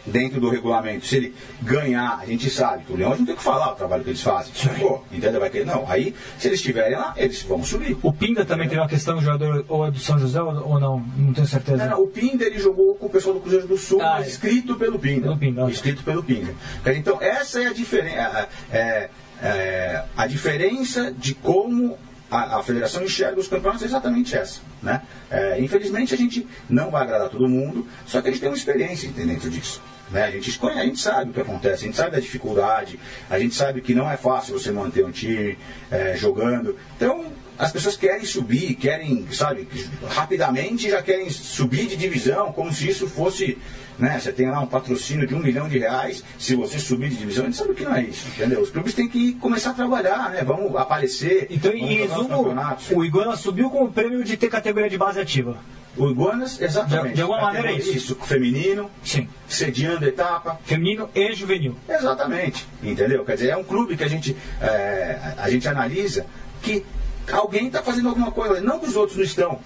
[0.06, 3.42] dentro do regulamento, se ele ganhar, a gente sabe que o Leões não tem que
[3.42, 4.52] falar o trabalho que eles fazem.
[4.78, 5.40] Pô, entendeu?
[5.40, 5.84] Vai querer, não.
[5.88, 7.96] Aí, se eles estiverem lá, eles vão subir.
[8.02, 11.04] O Pinda também tem uma questão, o jogador ou é do São José ou não?
[11.16, 11.84] Não tenho certeza.
[11.84, 14.26] Não, não, o Pinda ele jogou com o pessoal do Cruzeiro do Sul, ah, é.
[14.26, 15.22] escrito pelo Pinda.
[15.22, 15.70] Pelo Pinda.
[15.70, 16.54] Escrito pelo Pinda.
[16.86, 18.48] Então, essa é a diferença.
[18.70, 19.10] É,
[19.42, 21.98] é, a diferença de como
[22.30, 24.60] a, a, federação enxerga os campeonatos é exatamente essa.
[24.82, 25.02] Né?
[25.30, 28.56] É, infelizmente a gente não vai agradar todo mundo, só que a gente tem uma
[28.56, 29.80] experiência dentro disso.
[30.10, 30.24] Né?
[30.24, 33.54] A, gente a gente sabe o que acontece, a gente sabe da dificuldade, a gente
[33.54, 35.58] sabe que não é fácil você manter um time
[35.90, 36.76] é, jogando.
[36.96, 39.66] Então, as pessoas querem subir, querem, sabe,
[40.08, 43.58] rapidamente já querem subir de divisão, como se isso fosse,
[43.98, 44.18] né?
[44.20, 47.44] Você tem lá um patrocínio de um milhão de reais, se você subir de divisão,
[47.44, 48.60] a gente sabe que não é isso, entendeu?
[48.60, 50.42] Os clubes têm que começar a trabalhar, né?
[50.44, 51.46] Vamos aparecer.
[51.50, 52.54] Então, em resumo,
[52.92, 55.56] o Iguana subiu com o prêmio de ter categoria de base ativa.
[55.96, 57.08] O Iguanas, exatamente.
[57.08, 57.96] De, de alguma maneira é isso.
[57.96, 59.26] Isso, feminino, Sim.
[59.48, 60.60] sediando etapa.
[60.64, 61.74] Feminino e juvenil.
[61.88, 63.24] Exatamente, entendeu?
[63.24, 66.26] Quer dizer, é um clube que a gente, é, a gente analisa
[66.60, 66.84] que
[67.32, 69.58] alguém está fazendo alguma coisa, não que os outros não estão.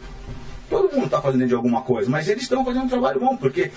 [0.69, 3.71] Todo mundo está fazendo de alguma coisa, mas eles estão fazendo um trabalho bom, porque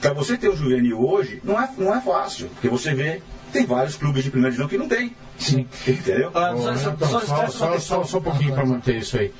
[0.00, 3.20] para você ter um juvenil hoje, não é, não é fácil, porque você vê,
[3.52, 5.14] tem vários clubes de primeira divisão que não tem.
[5.38, 5.66] Sim.
[5.86, 6.30] Entendeu?
[6.34, 9.32] Ah, só, só, só, só, só um pouquinho para manter isso aí.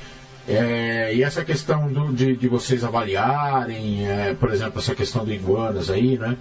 [0.48, 5.32] É, e essa questão do, de, de, vocês avaliarem, é, por exemplo, essa questão do
[5.32, 6.37] iguanas aí, né?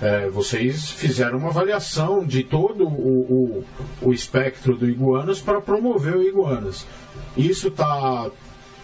[0.00, 3.64] É, vocês fizeram uma avaliação de todo o,
[4.02, 6.86] o, o espectro do iguanas para promover o iguanas.
[7.36, 8.30] Isso está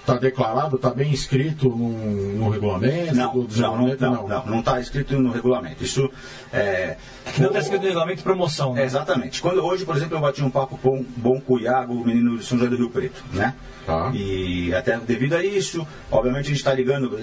[0.05, 1.89] Está declarado, está bem escrito no,
[2.35, 3.15] no regulamento?
[3.15, 5.83] Não, não, não, não, não, não está escrito no regulamento.
[5.83, 6.11] Isso
[6.53, 6.99] é.
[7.39, 8.75] Não está escrito no regulamento de promoção.
[8.75, 8.85] Né?
[8.85, 9.41] Exatamente.
[9.41, 12.37] Quando hoje, por exemplo, eu bati um papo bom, bom com o Iago, o menino
[12.37, 13.55] de São José do Rio Preto, né?
[13.87, 14.13] Tá.
[14.15, 17.19] E até devido a isso, obviamente a gente está ligando.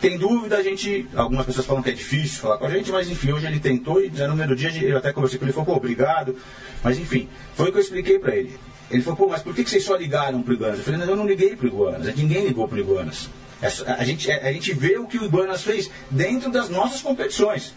[0.00, 1.08] Tem dúvida, a gente.
[1.14, 4.00] Algumas pessoas falam que é difícil falar com a gente, mas enfim, hoje ele tentou
[4.00, 6.36] e já no primeiro dia eu até conversei com ele e falou, pô, obrigado.
[6.84, 8.56] Mas enfim, foi o que eu expliquei para ele.
[8.90, 10.78] Ele falou, pô, mas por que vocês só ligaram para o Iguanas?
[10.78, 13.28] Eu falei, não, eu não liguei para o Iguanas, ninguém ligou para o Iguanas.
[13.60, 17.02] É a gente, é, a gente vê o que o Iguanas fez dentro das nossas
[17.02, 17.74] competições.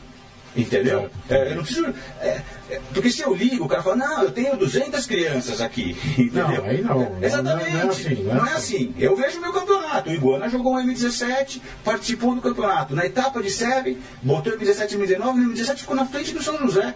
[0.55, 1.09] Entendeu?
[1.29, 1.93] É, eu não preciso.
[2.19, 5.95] É, é, porque se eu ligo, o cara fala, não, eu tenho 200 crianças aqui.
[6.17, 6.47] Entendeu?
[6.47, 7.23] Não, aí não.
[7.23, 7.71] Exatamente.
[7.71, 8.95] Não, não é assim, não é é assim.
[8.97, 10.09] Eu vejo o meu campeonato.
[10.09, 12.93] O Iguana jogou um M17, participou do campeonato.
[12.93, 16.95] Na etapa de SEB, botou M17 M19, no M17 ficou na frente do São José.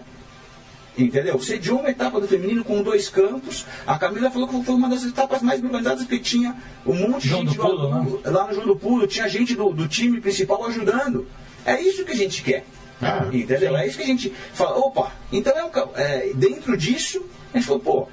[0.98, 1.38] Entendeu?
[1.40, 3.66] Sediou uma etapa do feminino com dois campos.
[3.86, 7.28] A Camila falou que foi uma das etapas mais organizadas que tinha um monte de
[7.28, 8.18] João gente Pulo, lá, né?
[8.24, 11.26] lá no João do Pulo, tinha gente do, do time principal ajudando.
[11.66, 12.64] É isso que a gente quer.
[13.00, 13.76] Ah, Entendeu?
[13.76, 17.66] É isso que a gente fala, opa, então é um, é, dentro disso, a gente
[17.66, 18.08] falou, pô,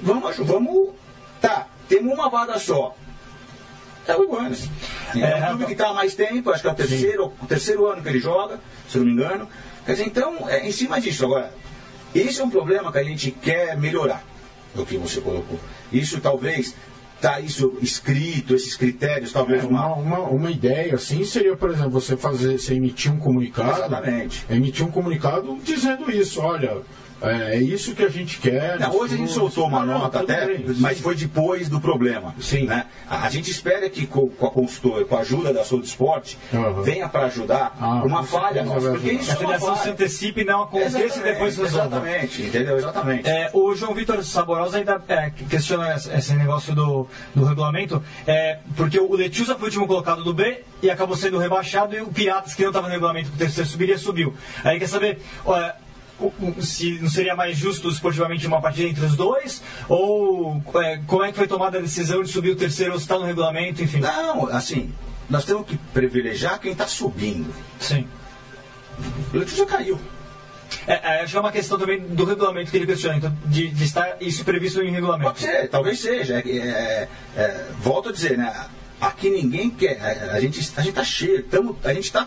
[0.00, 0.90] vamos, vamos.
[1.40, 2.94] Tá, temos uma vaga só.
[4.06, 4.68] É o Iguanas.
[5.14, 7.46] É, É, um clube que está há mais tempo, acho que é o terceiro, o
[7.46, 9.48] terceiro ano que ele joga, se não me engano.
[9.84, 11.24] Quer dizer, então, é em cima disso.
[11.24, 11.52] Agora,
[12.14, 14.22] esse é um problema que a gente quer melhorar,
[14.74, 15.58] o que você colocou.
[15.92, 16.74] Isso talvez,
[17.20, 20.18] tá isso escrito, esses critérios, talvez É, Uma, uma.
[20.18, 23.78] uma, uma ideia assim seria, por exemplo, você fazer, você emitir um comunicado.
[23.78, 24.44] Exatamente.
[24.50, 26.78] Emitir um comunicado dizendo isso, olha,
[27.22, 28.78] é, é isso que a gente quer.
[28.78, 32.34] Não, hoje a gente soltou uma Não, nota até, bem, mas foi depois do problema.
[32.40, 32.66] Sim.
[32.66, 32.86] Né?
[33.08, 36.38] A, a gente espera que com, com a consultora, com a ajuda da Soul Esporte,
[36.52, 36.82] Aham.
[36.82, 38.90] venha para ajudar Ah, uma falha nossa.
[38.90, 41.86] Porque isso A federação se antecipe e não aconteça e depois resolva.
[41.86, 42.76] Exatamente, entendeu?
[42.78, 43.28] Exatamente.
[43.28, 48.98] É, o João Vitor Saborosa ainda é, questiona esse negócio do, do regulamento, é, porque
[48.98, 52.54] o Letiusa foi o último colocado do B e acabou sendo rebaixado, e o Piratas,
[52.54, 54.34] que não estava no regulamento que o terceiro subiria, subiu.
[54.62, 55.70] Aí quer saber ó,
[56.60, 61.30] se não seria mais justo esportivamente uma partida entre os dois, ou é, como é
[61.30, 64.00] que foi tomada a decisão de subir o terceiro, ou se está no regulamento, enfim.
[64.00, 64.92] Não, assim,
[65.28, 67.52] nós temos que privilegiar quem está subindo.
[67.78, 68.06] Sim.
[69.32, 70.00] O Letícia já caiu.
[70.86, 73.68] É, é, acho que é uma questão também do regulamento que ele questiona, então, de,
[73.68, 75.30] de estar isso previsto em regulamento.
[75.30, 76.38] Pode ser, talvez seja.
[76.38, 78.66] É, é, é, volto a dizer, né?
[79.00, 80.00] Aqui ninguém quer.
[80.30, 81.42] A, gente a gente está cheio.
[81.44, 82.26] Tamo, a gente está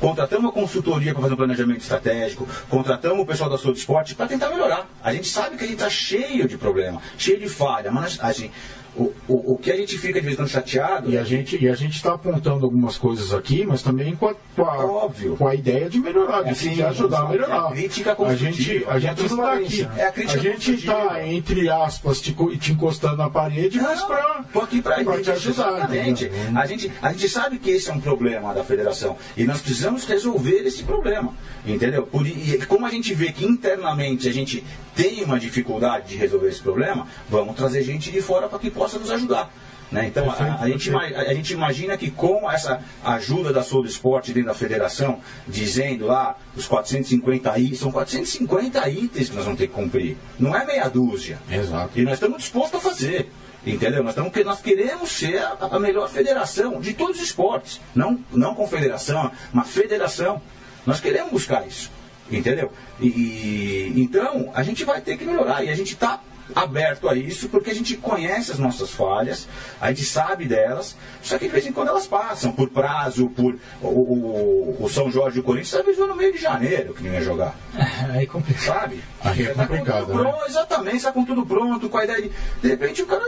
[0.00, 4.26] contratando uma consultoria para fazer um planejamento estratégico, contratamos o pessoal da Saúde Esporte para
[4.26, 4.88] tentar melhorar.
[5.02, 8.32] A gente sabe que a gente está cheio de problema, cheio de falha, mas a
[8.32, 8.52] gente,
[8.98, 11.62] o, o, o que a gente fica de vez em quando chateado E a gente
[11.62, 15.36] e a gente está apontando algumas coisas aqui, mas também com a, com a, Óbvio.
[15.36, 17.70] com a ideia de melhorar, de, É, de ajudar a é a melhorar.
[17.72, 19.88] crítica a gente é a a gente não está aqui.
[19.96, 24.44] É a crítica a gente está entre aspas te, te encostando na parede, mas para
[24.52, 25.76] para te ajudar.
[25.76, 26.30] Exatamente.
[26.54, 30.04] A gente, a gente sabe que esse é um problema da federação e nós precisamos
[30.04, 31.32] resolver esse problema.
[31.66, 32.06] Entendeu?
[32.06, 34.64] Por, e como a gente vê que internamente a gente
[34.96, 38.98] tem uma dificuldade de resolver esse problema, vamos trazer gente de fora para que possa
[38.98, 39.52] nos ajudar.
[39.92, 40.06] Né?
[40.08, 44.48] Então, a, a gente, a gente imagina que com essa ajuda da Soul Esporte dentro
[44.48, 49.74] da federação, dizendo lá os 450 itens, são 450 itens que nós vamos ter que
[49.74, 50.16] cumprir.
[50.40, 51.38] Não é meia dúzia.
[51.48, 51.98] Exato.
[52.00, 53.30] E nós estamos dispostos a fazer.
[53.64, 54.02] Entendeu?
[54.02, 57.80] Nós, estamos, que- nós queremos ser a, a melhor federação de todos os esportes.
[57.94, 60.40] Não, não confederação, mas federação.
[60.84, 61.90] Nós queremos buscar isso.
[62.30, 62.72] Entendeu?
[63.00, 65.62] E, e- então, a gente vai ter que melhorar.
[65.64, 66.20] E a gente está
[66.54, 69.48] aberto a isso porque a gente conhece as nossas falhas,
[69.80, 73.56] a gente sabe delas, só que de vez em quando elas passam por prazo, por
[73.82, 77.12] o, o- o São Jorge e o Corinthians avisou no meio de janeiro que não
[77.12, 77.52] ia jogar
[78.14, 78.60] Aí complica.
[78.60, 79.02] sabe?
[79.20, 80.30] Aí é Você tá com complicado, tudo né?
[80.30, 82.30] pronto, Exatamente, está com tudo pronto, com a ideia de.
[82.62, 83.24] De repente o cara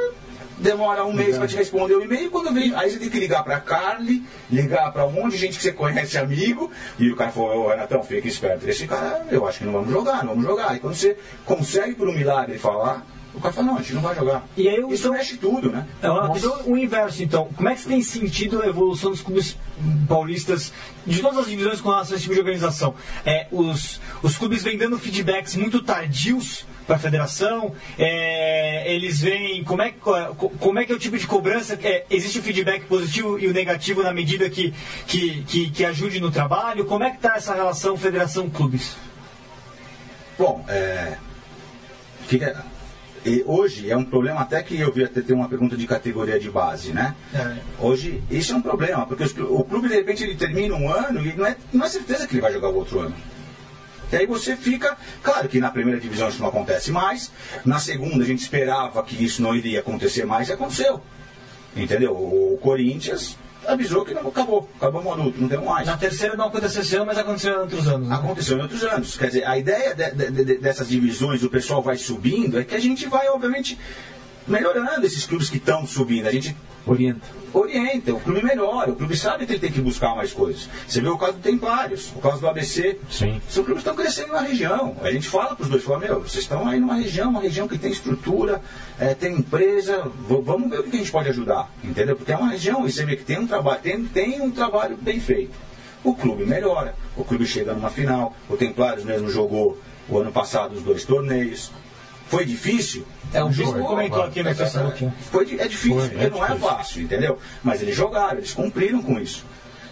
[0.60, 3.42] demora um mês para te responder o e-mail, quando vem, aí você tem que ligar
[3.42, 7.30] para Carly, ligar para um monte de gente que você conhece, amigo, e o cara
[7.30, 8.68] falou, ô Renatão, fica esperto.
[8.68, 10.76] Esse cara, eu acho que não vamos jogar, não vamos jogar.
[10.76, 14.02] E quando você consegue por um milagre falar, o cara fala, não, a gente não
[14.02, 14.46] vai jogar.
[14.56, 15.86] E aí Isso mexe tudo, né?
[16.02, 17.48] É questão o inverso, então.
[17.56, 19.56] Como é que você tem sentido a evolução dos clubes
[20.08, 20.72] paulistas,
[21.06, 22.94] de todas as divisões com relação a esse tipo de organização?
[23.24, 29.62] É, os, os clubes vêm dando feedbacks muito tardios para a federação, é, eles veem
[29.62, 29.92] como é,
[30.58, 33.52] como é que é o tipo de cobrança, é, existe o feedback positivo e o
[33.52, 34.72] negativo na medida que,
[35.06, 38.96] que, que, que ajude no trabalho, como é que está essa relação federação-clubes?
[40.38, 41.16] Bom, é,
[42.26, 42.64] fica-
[43.44, 46.50] hoje é um problema até que eu vi até ter uma pergunta de categoria de
[46.50, 47.14] base, né?
[47.34, 47.56] É.
[47.78, 51.34] Hoje isso é um problema, porque o clube de repente ele termina um ano e
[51.36, 53.14] não é, não é certeza que ele vai jogar o outro ano.
[54.12, 57.30] E aí você fica, claro que na primeira divisão isso não acontece mais,
[57.64, 61.00] na segunda a gente esperava que isso não iria acontecer mais e aconteceu.
[61.76, 62.12] Entendeu?
[62.12, 65.86] O Corinthians avisou que não acabou, acabou o adulto, não tem mais.
[65.86, 68.08] Na terceira não aconteceu esse ano, mas aconteceu em outros anos.
[68.08, 68.14] né?
[68.14, 69.16] Aconteceu em outros anos.
[69.16, 72.74] Quer dizer, a ideia de- de- de- dessas divisões, o pessoal vai subindo, é que
[72.74, 73.78] a gente vai, obviamente,
[74.48, 76.26] melhorando esses clubes que estão subindo.
[76.26, 76.56] A gente
[76.86, 77.26] Orienta.
[77.52, 80.70] orienta, o clube melhora, o clube sabe que ele tem que buscar mais coisas.
[80.86, 82.98] Você vê o caso do Templários, o caso do ABC.
[83.10, 83.42] Sim.
[83.48, 84.96] São clubes que estão crescendo na região.
[85.02, 87.68] A gente fala para os dois, fala, meu, vocês estão aí numa região, uma região
[87.68, 88.62] que tem estrutura,
[88.98, 92.16] eh, tem empresa, vamos ver o que a gente pode ajudar, entendeu?
[92.16, 94.96] Porque é uma região, e você vê que tem um trabalho, tem, tem um trabalho
[94.96, 95.52] bem feito.
[96.02, 96.94] o clube melhora.
[97.16, 98.34] O clube chega numa final.
[98.48, 101.70] O Templários mesmo jogou o ano passado os dois torneios.
[102.28, 103.04] Foi difícil?
[103.32, 105.10] É, o Bispo comentou aqui no Facebook.
[105.30, 106.68] Foi, é difícil, Foi, é porque não é difícil.
[106.68, 107.38] fácil, entendeu?
[107.62, 109.44] Mas eles jogaram, eles cumpriram com isso.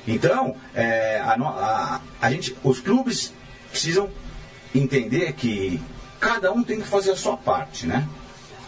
[0.09, 3.33] Então, é, a, a- a gente, os clubes
[3.71, 4.09] precisam
[4.75, 5.81] entender que
[6.21, 8.07] cada um tem que fazer a sua parte, né?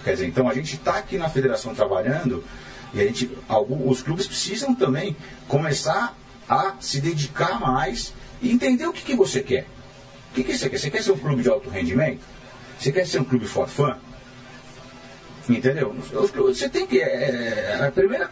[0.04, 2.44] Quer dizer, então a gente está aqui na federação trabalhando
[2.92, 6.14] e a gente, algum- os clubes precisam também começar
[6.48, 9.66] a se dedicar mais e entender o que, que você quer.
[10.30, 10.78] O que, que você quer?
[10.78, 12.20] Você quer ser um clube de alto rendimento?
[12.78, 13.94] Você quer ser um clube for fun?
[15.48, 15.94] Entendeu?
[16.34, 17.00] Você tem que.
[17.00, 18.30] é, a primeira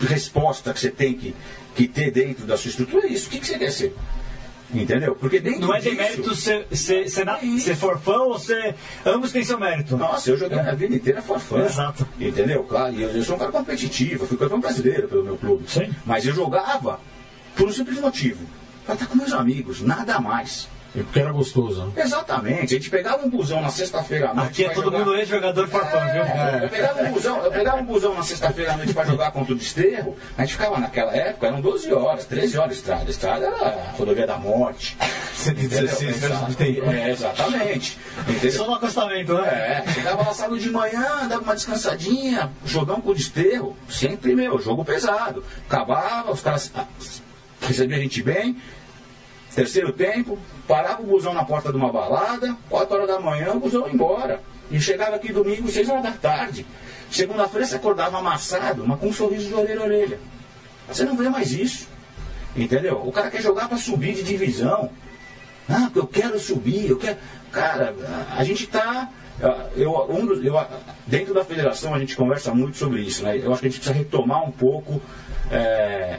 [0.00, 1.34] resposta que você tem que,
[1.74, 3.26] que ter dentro da sua estrutura é isso.
[3.28, 3.94] O que, que você quer ser?
[4.72, 5.16] Entendeu?
[5.16, 7.64] Porque dentro Não é disso, demérito ser, ser, ser, na- Isso.
[7.66, 8.76] ser forfã ou ser.
[9.04, 9.96] Ambos têm seu mérito.
[9.96, 11.58] Nossa, eu joguei a vida inteira for fun.
[11.64, 12.06] Exato.
[12.20, 12.62] Entendeu?
[12.62, 15.64] Claro, eu, eu sou um cara competitivo, eu fui campeão brasileiro pelo meu clube.
[15.68, 15.92] Sim.
[16.06, 17.00] Mas eu jogava
[17.56, 18.46] por um simples motivo.
[18.86, 20.68] Para estar com meus amigos, nada mais.
[20.96, 21.86] É Porque era gostoso.
[21.86, 22.02] né?
[22.02, 22.64] Exatamente.
[22.74, 24.50] A gente pegava um busão na sexta-feira à noite.
[24.50, 26.22] Aqui é todo jogar- mundo ex-jogador forfã, viu?
[26.22, 29.30] É, Eu pegava um busão, eu pegava um busão na sexta-feira à noite para jogar
[29.30, 30.16] contra o Desterro.
[30.36, 33.04] A gente ficava naquela época, eram 12 horas, 13 horas de estrada.
[33.06, 34.96] A estrada era a rodovia da morte.
[35.36, 36.28] 116 Entendeu?
[36.30, 36.90] metros de tempo.
[36.90, 37.98] É, exatamente.
[38.28, 38.52] Entendeu?
[38.52, 39.84] Só no acostamento, né?
[39.86, 44.58] É, chegava lá sábado de manhã, dava uma descansadinha, jogão com o desterro, sempre meu,
[44.60, 45.44] jogo pesado.
[45.68, 46.72] Acabava, os caras
[47.62, 48.56] recebiam a gente bem.
[49.54, 53.60] Terceiro tempo, parava o busão na porta de uma balada, 4 horas da manhã, o
[53.60, 54.40] busão ia embora.
[54.70, 56.64] E chegava aqui domingo, 6 horas da tarde.
[57.10, 60.20] Segunda-feira você acordava amassado, mas com um sorriso de orelha a orelha.
[60.88, 61.88] Você não vê mais isso.
[62.54, 63.02] Entendeu?
[63.04, 64.90] O cara quer jogar para subir de divisão.
[65.68, 67.16] Ah, eu quero subir, eu quero.
[67.52, 67.94] Cara,
[68.36, 69.08] a gente está.
[69.74, 70.54] Eu, um eu,
[71.06, 73.38] dentro da federação a gente conversa muito sobre isso, né?
[73.38, 75.00] Eu acho que a gente precisa retomar um pouco
[75.50, 76.18] é,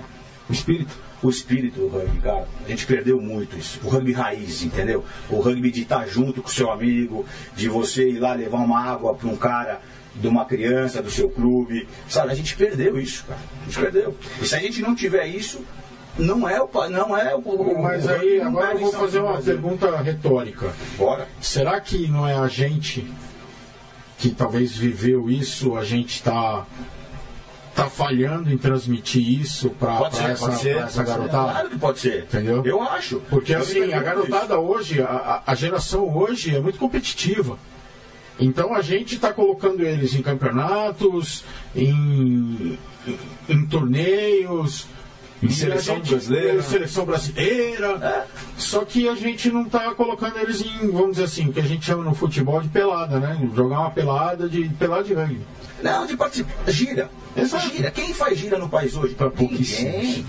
[0.50, 0.94] O espírito.
[1.24, 2.48] O espírito do rugby, cara.
[2.66, 3.80] A gente perdeu muito isso.
[3.84, 5.04] O rugby raiz, entendeu?
[5.30, 8.80] O rugby de estar junto com o seu amigo, de você ir lá levar uma
[8.80, 9.82] água para um cara,
[10.16, 11.88] de uma criança do seu clube.
[12.08, 13.40] Sabe, a gente perdeu isso, cara.
[13.62, 14.18] A gente perdeu.
[14.42, 15.64] E se a gente não tiver isso,
[16.18, 16.70] não é o.
[16.90, 19.54] Não é o, Mas aí, agora eu perde vou fazer uma Brasil.
[19.54, 20.74] pergunta retórica.
[20.98, 21.28] Bora.
[21.40, 23.08] Será que não é a gente
[24.18, 26.66] que talvez viveu isso, a gente está
[27.84, 31.52] tá falhando em transmitir isso para essa, ser, essa garotada?
[31.52, 32.24] Claro que pode ser.
[32.24, 32.64] Entendeu?
[32.66, 33.20] Eu acho.
[33.30, 37.58] Porque Eu assim, a garotada hoje, a, a- geração hoje é muito competitiva.
[38.40, 41.44] Então a gente está colocando eles em campeonatos,
[41.76, 44.88] em, em, em torneios,
[45.42, 46.54] e a seleção gente- brasileira.
[46.56, 48.28] em seleção brasileira.
[48.58, 51.64] Só que a gente não está colocando eles em, vamos dizer assim, o que a
[51.64, 53.50] gente chama no futebol de pelada, né?
[53.56, 55.42] Jogar uma pelada de pelada de rugby.
[55.82, 56.54] Não, de participar.
[56.72, 57.10] Gira.
[57.36, 57.70] Exato.
[57.70, 57.90] Gira.
[57.92, 59.16] Quem faz gira no país hoje?
[59.16, 59.32] Pra.
[59.40, 60.26] Ninguém.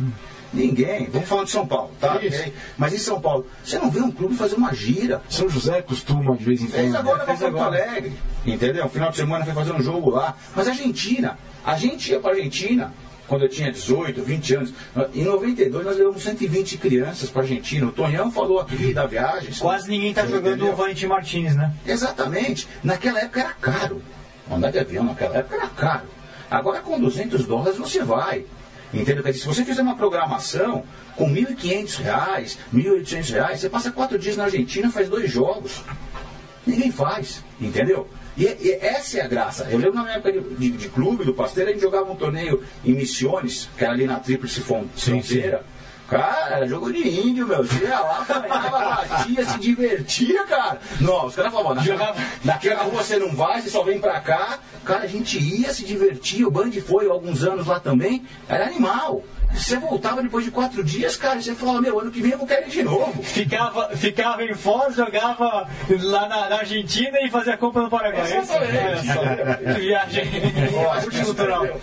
[0.53, 1.09] Ninguém.
[1.11, 2.19] Vamos falar de São Paulo, tá?
[2.23, 2.39] Isso.
[2.41, 2.53] Ok?
[2.77, 5.23] Mas em São Paulo, você não vê um clube fazer uma gira.
[5.29, 6.97] São José costuma de vez em Fez quando.
[6.97, 7.83] agora pra fez Porto agora.
[7.91, 8.13] Alegre.
[8.47, 8.89] Entendeu?
[8.89, 10.37] Final de semana foi fazer um jogo lá.
[10.55, 12.93] Mas a Argentina, a gente ia pra Argentina
[13.29, 14.75] quando eu tinha 18, 20 anos.
[15.15, 17.87] Em 92 nós levamos 120 crianças pra Argentina.
[17.87, 19.55] O Tonhão falou aqui da viagem.
[19.59, 20.73] Quase ninguém tá Você jogando entendeu?
[20.73, 21.73] o Valentim Martins, né?
[21.87, 22.69] Exatamente.
[22.83, 24.03] Naquela época era caro.
[24.51, 26.07] Andar de avião naquela época era caro.
[26.51, 28.45] Agora com 200 dólares você vai.
[28.93, 29.23] Entendeu?
[29.23, 30.85] Quer dizer, se você fizer uma programação
[31.17, 35.83] com 1.500 reais, 1.800 reais, você passa quatro dias na Argentina faz dois jogos.
[36.67, 37.43] Ninguém faz.
[37.59, 38.07] Entendeu?
[38.37, 39.67] E, e essa é a graça.
[39.71, 42.17] Eu lembro na minha época de, de- de clube, do Pasteiro, a gente jogava um
[42.17, 45.65] torneio em Missões, que era ali na Tríplice Fronteira.
[46.09, 47.65] Cara, era jogo de índio, meu.
[47.65, 50.79] Você ia lá, apanhava, batia, se divertia, cara.
[51.01, 52.15] Não, os caras falavam, naquela,
[52.45, 54.59] naquela rua você não vai, você só vem pra cá.
[54.85, 59.23] Cara, a gente ia se divertir, o Band foi alguns anos lá também, era animal.
[59.55, 62.39] Você voltava depois de quatro dias, cara, e você falava, meu, ano que vem eu
[62.39, 63.23] vou querer ir de novo.
[63.23, 68.39] Ficava, ficava em Foz, jogava lá na, na Argentina e fazia compra no Paraguai.
[68.39, 69.09] Exatamente.
[69.09, 70.25] É, que viagem.
[70.73, 71.61] Eu acho que isso cultural.
[71.61, 71.81] perdeu.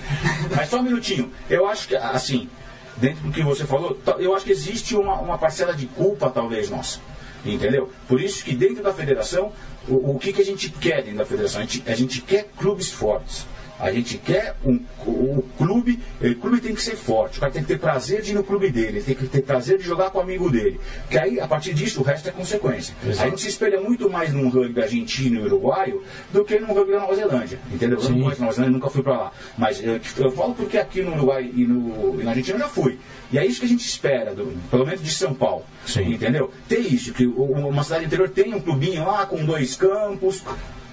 [0.56, 1.32] Mas só um minutinho.
[1.50, 2.50] Eu acho que, assim,
[2.98, 6.70] dentro do que você falou, eu acho que existe uma, uma parcela de culpa, talvez,
[6.70, 7.00] nossa.
[7.46, 7.90] Entendeu?
[8.08, 9.52] Por isso que dentro da federação,
[9.88, 11.62] o, o que, que a gente quer dentro da federação?
[11.62, 13.46] A gente, a gente quer clubes fortes.
[13.80, 17.62] A gente quer um, o clube, o clube tem que ser forte, o cara tem
[17.62, 20.10] que ter prazer de ir no clube dele, ele tem que ter prazer de jogar
[20.10, 20.80] com o amigo dele.
[21.10, 22.94] Que aí, a partir disso, o resto é consequência.
[23.20, 26.92] A gente se espelha muito mais num rugby argentino e uruguaio do que num rugby
[26.92, 27.60] da Nova Zelândia.
[27.72, 27.98] Entendeu?
[28.00, 28.22] Eu não Sim.
[28.24, 29.32] conheço Nova Zelândia, nunca fui pra lá.
[29.58, 32.68] Mas eu, eu falo porque aqui no Uruguai e, no, e na Argentina eu já
[32.68, 33.00] fui.
[33.32, 35.64] E é isso que a gente espera, do- pelo menos de São Paulo.
[35.86, 36.14] Sim.
[36.14, 36.52] Entendeu?
[36.68, 40.44] Ter isso, que uma cidade interior tem um clubinho lá com dois campos,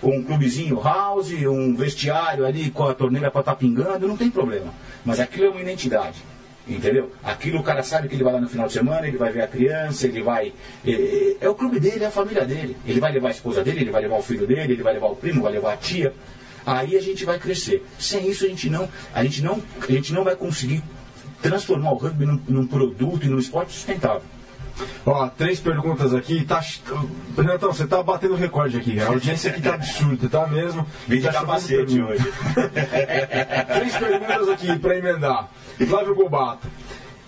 [0.02, 4.72] um clubezinho house, um vestiário ali com a torneira para estar pingando, não tem problema.
[5.04, 6.22] Mas aquilo é uma identidade.
[6.68, 7.12] Entendeu?
[7.22, 9.42] Aquilo o cara sabe que ele vai lá no final de semana, ele vai ver
[9.42, 10.52] a criança, ele vai.
[10.84, 12.76] É, é o clube dele, é a família dele.
[12.84, 15.06] Ele vai levar a esposa dele, ele vai levar o filho dele, ele vai levar
[15.06, 16.12] o primo, vai levar a tia.
[16.66, 17.86] Aí a gente vai crescer.
[17.96, 20.82] Sem isso a gente não, a gente não, a gente não vai conseguir
[21.40, 24.22] transformar o rugby num, num produto e num esporte sustentável.
[25.04, 26.44] Ó, três perguntas aqui.
[26.44, 26.62] Tá,
[27.36, 29.00] Renatão, você tá batendo recorde aqui.
[29.00, 30.86] A audiência aqui tá absurda, tá mesmo?
[31.06, 32.24] Vim de tá capacete hoje.
[33.74, 35.48] três perguntas aqui para emendar.
[35.86, 36.68] Flávio Gobato.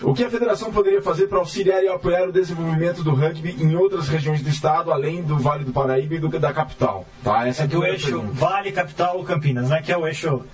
[0.00, 3.74] O que a federação poderia fazer para auxiliar e apoiar o desenvolvimento do rugby em
[3.74, 7.04] outras regiões do estado, além do Vale do Paraíba e do, da capital?
[7.24, 7.48] Tá?
[7.48, 8.32] Essa é do eixo pergunta.
[8.32, 9.82] Vale, capital, Campinas, né?
[9.82, 10.44] Que é o eixo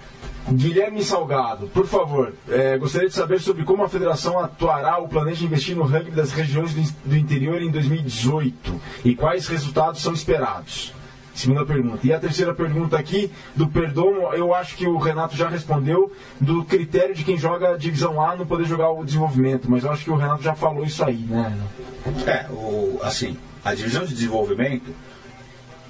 [0.53, 5.45] Guilherme Salgado, por favor, é, gostaria de saber sobre como a federação atuará ou planeja
[5.45, 6.75] investir no rugby das regiões
[7.05, 10.93] do, interior em 2018 e quais resultados são esperados.
[11.35, 12.07] Segunda pergunta.
[12.07, 16.65] E a terceira pergunta aqui, do Perdomo, eu acho que o Renato já respondeu, do
[16.65, 20.11] critério de quem joga divisão A não poder jogar o desenvolvimento, mas eu acho que
[20.11, 21.59] o Renato já falou isso aí, né?
[22.27, 24.95] É, o, assim, a divisão de desenvolvimento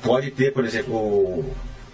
[0.02, 1.44] pode ter, por exemplo,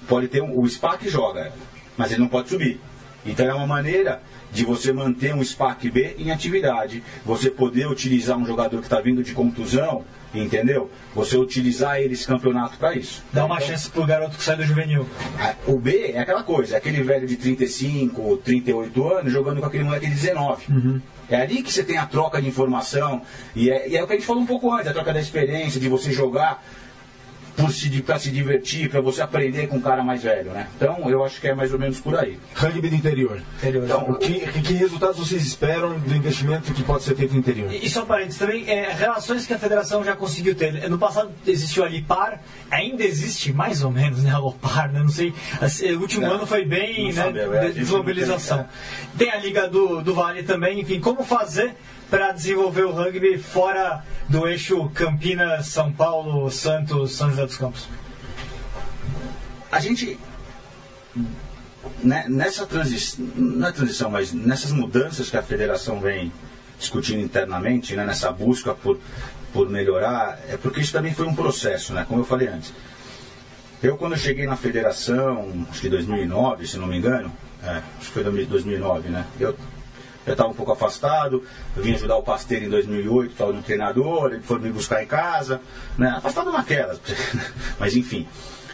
[0.07, 1.53] pode ter o SPAC joga,
[2.01, 2.81] mas ele não pode subir.
[3.27, 8.39] Então é uma maneira de você manter um SPAC B em atividade, você poder utilizar
[8.39, 10.91] um jogador que está vindo de contusão entendeu?
[11.15, 13.23] Você utilizar eles campeonato para isso.
[13.33, 15.05] Dá uma então, chance pro garoto que sai do juvenil.
[15.67, 19.67] O B é aquela coisa, é aquele velho de 35 ou 38 anos jogando com
[19.67, 20.73] aquele moleque de 19.
[20.73, 21.01] Uhum.
[21.29, 23.23] É ali que você tem a troca de informação,
[23.55, 25.21] e é, e é o que a gente falou um pouco antes, a troca da
[25.21, 26.63] experiência, de você jogar
[28.05, 30.69] para se divertir, para você aprender com um cara mais velho, né?
[30.77, 32.39] Então, eu acho que é mais ou menos por aí.
[32.55, 33.43] Rugby do interior.
[33.59, 33.85] interior.
[33.85, 37.73] Então, o que, que resultados vocês esperam do investimento que pode ser feito no interior?
[37.73, 40.89] E, e só parênteses também, é, relações que a federação já conseguiu ter.
[40.89, 42.41] No passado existiu a Lipar,
[42.71, 45.01] ainda existe mais ou menos, né, a Lopar, né?
[45.01, 48.67] Não sei, assim, o último não, ano foi bem, né, de, desmobilização.
[49.17, 51.75] Tem a Liga do, do Vale também, enfim, como fazer
[52.11, 57.89] para desenvolver o rugby fora do eixo Campinas, São Paulo, Santos, São José dos Campos?
[59.71, 60.19] A gente
[62.03, 66.33] né, nessa transição, não é transição, mas nessas mudanças que a federação vem
[66.79, 68.99] discutindo internamente, né, nessa busca por,
[69.53, 72.73] por melhorar, é porque isso também foi um processo, né, como eu falei antes.
[73.83, 77.33] Eu, quando eu cheguei na federação, acho que 2009, se não me engano,
[77.63, 79.55] é, acho que foi 2009, né, eu
[80.27, 81.45] eu estava um pouco afastado,
[81.77, 85.07] eu vim ajudar o Pasteiro em 2008, estava no treinador, ele foi me buscar em
[85.07, 85.61] casa,
[85.97, 86.11] né?
[86.17, 87.01] afastado naquelas,
[87.79, 88.29] mas enfim.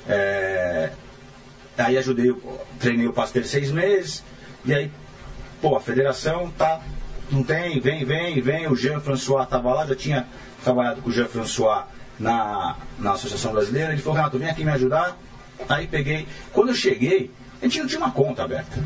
[0.09, 0.91] É...
[1.79, 2.35] Aí ajudei,
[2.81, 4.25] treinei o Pasteiro seis meses,
[4.65, 4.91] e aí,
[5.61, 6.81] pô, a federação tá,
[7.31, 10.27] não tem, vem, vem, vem, o Jean-François estava lá, já tinha
[10.65, 11.85] trabalhado com o Jean-François
[12.19, 15.17] na, na Associação Brasileira, ele falou, Renato, vem aqui me ajudar,
[15.69, 17.31] aí peguei, quando eu cheguei,
[17.61, 18.83] a gente não tinha uma conta aberta,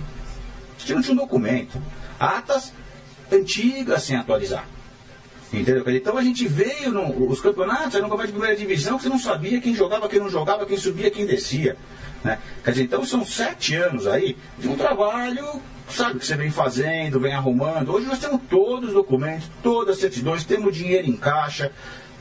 [0.76, 1.80] a gente não tinha um documento,
[2.20, 2.72] atas
[3.32, 4.66] antigas sem atualizar.
[5.52, 5.84] Entendeu?
[5.88, 9.18] Então a gente veio, no, os campeonatos eram campeonatos de primeira divisão que você não
[9.18, 11.76] sabia quem jogava, quem não jogava, quem subia, quem descia.
[12.22, 12.38] Né?
[12.62, 17.18] Quer dizer, então são sete anos aí de um trabalho, sabe, que você vem fazendo,
[17.18, 17.92] vem arrumando.
[17.92, 21.72] Hoje nós temos todos os documentos, todas as certidões, temos dinheiro em caixa,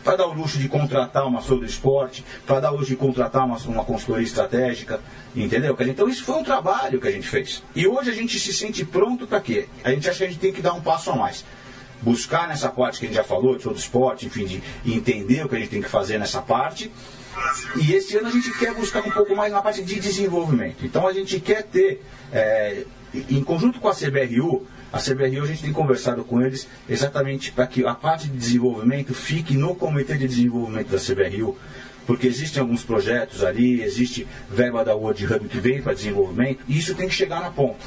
[0.04, 3.58] para dar o luxo de contratar uma sobre esporte, para dar luxo de contratar uma,
[3.58, 5.00] uma consultoria estratégica,
[5.36, 5.76] entendeu?
[5.80, 7.64] Então isso foi um trabalho que a gente fez.
[7.76, 9.68] E hoje a gente se sente pronto para quê?
[9.84, 11.46] A gente acha que a gente tem que dar um passo a mais.
[12.02, 15.50] Buscar nessa parte que a gente já falou, de todo esporte, enfim, de entender o
[15.50, 16.90] que a gente tem que fazer nessa parte.
[17.76, 20.86] E esse ano a gente quer buscar um pouco mais na parte de desenvolvimento.
[20.86, 22.84] Então a gente quer ter, é,
[23.14, 27.68] em conjunto com a CBRU, a CBRU a gente tem conversado com eles exatamente para
[27.68, 31.58] que a parte de desenvolvimento fique no comitê de desenvolvimento da CBRU,
[32.08, 36.78] porque existem alguns projetos ali, existe verba da World Hub que vem para desenvolvimento, e
[36.78, 37.86] isso tem que chegar na ponta.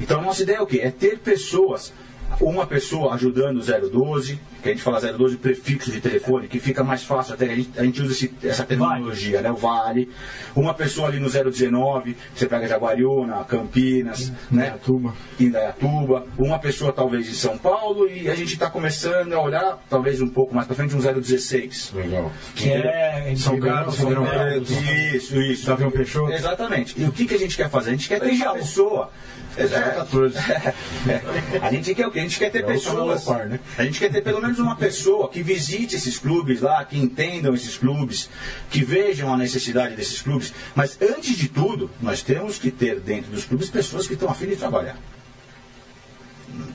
[0.00, 0.80] Então a nossa ideia é o quê?
[0.82, 1.92] É ter pessoas
[2.40, 6.82] uma pessoa ajudando o 012, que a gente fala 012 prefixo de telefone, que fica
[6.82, 9.50] mais fácil até, a gente, a gente usa esse, essa terminologia, né?
[9.50, 10.10] O Vale.
[10.54, 14.66] Uma pessoa ali no 019, você pega Jaguariúna, Campinas, né?
[14.66, 15.14] Indaiatuba.
[15.38, 16.26] Indaiatuba.
[16.36, 20.28] Uma pessoa talvez em São Paulo e a gente está começando a olhar, talvez um
[20.28, 21.92] pouco mais para frente, um 016.
[21.94, 22.32] Legal.
[22.54, 24.72] Que é São Carlos, Ribeirão Preto.
[25.14, 25.66] Isso, isso.
[25.66, 26.32] Davi Peixoto.
[26.32, 27.00] Exatamente.
[27.00, 27.90] E o que, que a gente quer fazer?
[27.90, 29.10] A gente quer ter uma pessoa
[29.56, 29.56] é,
[31.62, 32.20] a gente quer o quê?
[32.20, 33.26] A gente quer ter é pessoas.
[33.26, 33.58] Né?
[33.78, 37.54] A gente quer ter pelo menos uma pessoa que visite esses clubes lá, que entendam
[37.54, 38.28] esses clubes,
[38.70, 40.52] que vejam a necessidade desses clubes.
[40.74, 44.46] Mas antes de tudo, nós temos que ter dentro dos clubes pessoas que estão afim
[44.46, 44.98] de trabalhar.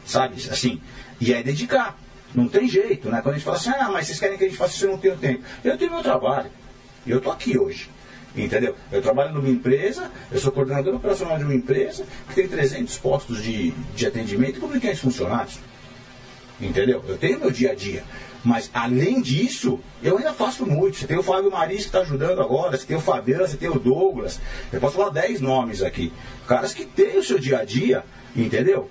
[0.06, 0.36] Sabe?
[0.50, 0.82] Assim.
[1.20, 1.98] E é dedicar.
[2.34, 3.22] Não tem jeito, né?
[3.22, 4.92] Quando a gente fala assim, ah, mas vocês querem que a gente faça isso, eu
[4.92, 5.44] não tenho tempo.
[5.64, 6.50] Eu tenho meu trabalho.
[7.06, 7.90] E eu estou aqui hoje.
[8.36, 8.76] Entendeu?
[8.92, 13.44] Eu trabalho numa empresa, eu sou coordenador operacional de uma empresa que tem 300 postos
[13.44, 15.60] de, de atendimento com 500 funcionários.
[16.62, 17.04] Entendeu?
[17.08, 18.04] Eu tenho meu dia a dia.
[18.44, 20.98] Mas além disso, eu ainda faço muito.
[20.98, 23.70] Você tem o Fábio Maris que está ajudando agora, você tem o Fabiano, você tem
[23.70, 24.40] o Douglas.
[24.72, 26.12] Eu posso falar 10 nomes aqui.
[26.48, 28.04] Caras que têm o seu dia a dia,
[28.36, 28.90] entendeu?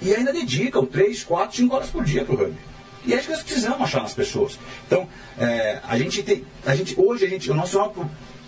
[0.00, 2.58] E ainda dedicam 3, 4, 5 horas por dia para o rugby.
[3.06, 4.58] E é isso que nós precisamos achar nas pessoas.
[4.86, 5.08] Então,
[5.38, 6.44] é, a gente tem.
[6.64, 7.50] A gente, hoje a gente.
[7.50, 7.78] O nosso,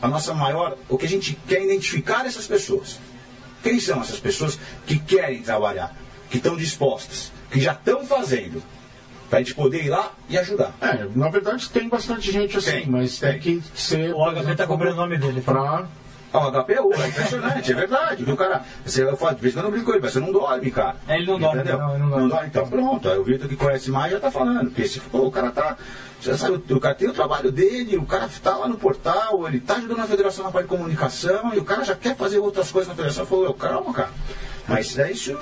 [0.00, 0.76] a nossa maior.
[0.88, 2.98] O que a gente quer é identificar essas pessoas.
[3.62, 5.94] Quem são essas pessoas que querem trabalhar,
[6.30, 8.62] que estão dispostas, que já estão fazendo,
[9.28, 10.72] para a gente poder ir lá e ajudar.
[10.80, 14.14] É, na verdade tem bastante gente assim, Tem, mas tem, que ser.
[14.14, 15.40] O HP tá cobrando o nome dele.
[15.40, 15.86] Pra...
[16.32, 18.30] Ah, o HPU, é impressionante, é verdade.
[18.30, 20.20] O cara, você, eu falo, de vez em quando eu brinco com ele, mas você
[20.20, 20.96] não dorme, cara.
[21.08, 21.78] É, ele não dorme, Entendeu?
[21.78, 22.46] não, ele não dorme.
[22.48, 24.66] Então pronto, aí o Vitor que conhece mais já tá falando.
[24.66, 25.76] Porque se pô, o cara tá.
[26.20, 29.60] Você sabe, o cara tem o trabalho dele, o cara tá lá no portal, ele
[29.60, 32.70] tá ajudando a federação na parte de comunicação, e o cara já quer fazer outras
[32.72, 33.26] coisas na federação.
[33.26, 34.10] Falou, calma, cara.
[34.68, 35.36] Mas é isso,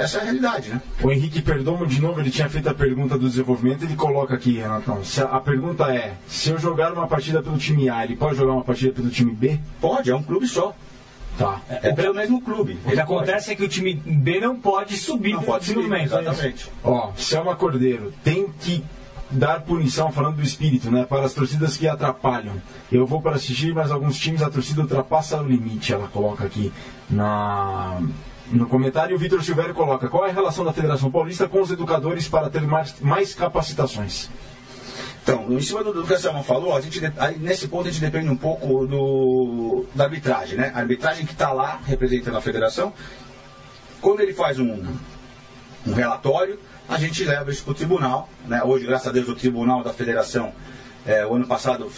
[0.00, 0.80] essa é a realidade, né?
[1.02, 4.52] O Henrique Perdomo, de novo, ele tinha feito a pergunta do desenvolvimento, ele coloca aqui,
[4.52, 5.04] Renatão.
[5.04, 8.36] Se a, a pergunta é: se eu jogar uma partida pelo time A, ele pode
[8.36, 9.60] jogar uma partida pelo time B?
[9.80, 10.74] Pode, é um clube só.
[11.38, 11.60] Tá.
[11.68, 12.78] É pelo mesmo clube.
[12.84, 15.82] O que acontece é que o time B não pode subir não no pode subir,
[15.82, 16.14] desenvolvimento.
[16.14, 16.70] é exatamente.
[16.82, 18.84] Ó, Selma Cordeiro, tem que
[19.30, 21.04] dar punição, falando do espírito, né?
[21.04, 22.60] Para as torcidas que atrapalham.
[22.90, 26.72] Eu vou para assistir, mas alguns times a torcida ultrapassa o limite, ela coloca aqui
[27.08, 28.02] na.
[28.50, 31.70] No comentário, o Vitor Silvério coloca: qual é a relação da Federação Paulista com os
[31.70, 34.28] educadores para ter mais, mais capacitações?
[35.22, 37.00] Então, em cima do, do que a Selma falou, a gente,
[37.38, 40.72] nesse ponto a gente depende um pouco do, da arbitragem, né?
[40.74, 42.92] A arbitragem que está lá representando a federação,
[44.00, 44.82] quando ele faz um,
[45.86, 48.28] um relatório, a gente leva isso para o tribunal.
[48.46, 48.62] Né?
[48.64, 50.52] Hoje, graças a Deus, o tribunal da federação,
[51.06, 51.90] é, o ano passado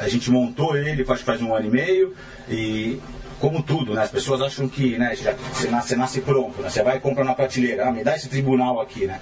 [0.00, 2.14] a gente montou ele, faz, faz um ano e meio,
[2.48, 3.00] e
[3.40, 4.02] como tudo, né?
[4.02, 6.68] as pessoas acham que né, já, você, nasce, você nasce pronto, né?
[6.68, 9.20] você vai e compra na prateleira, ah, me dá esse tribunal aqui, né?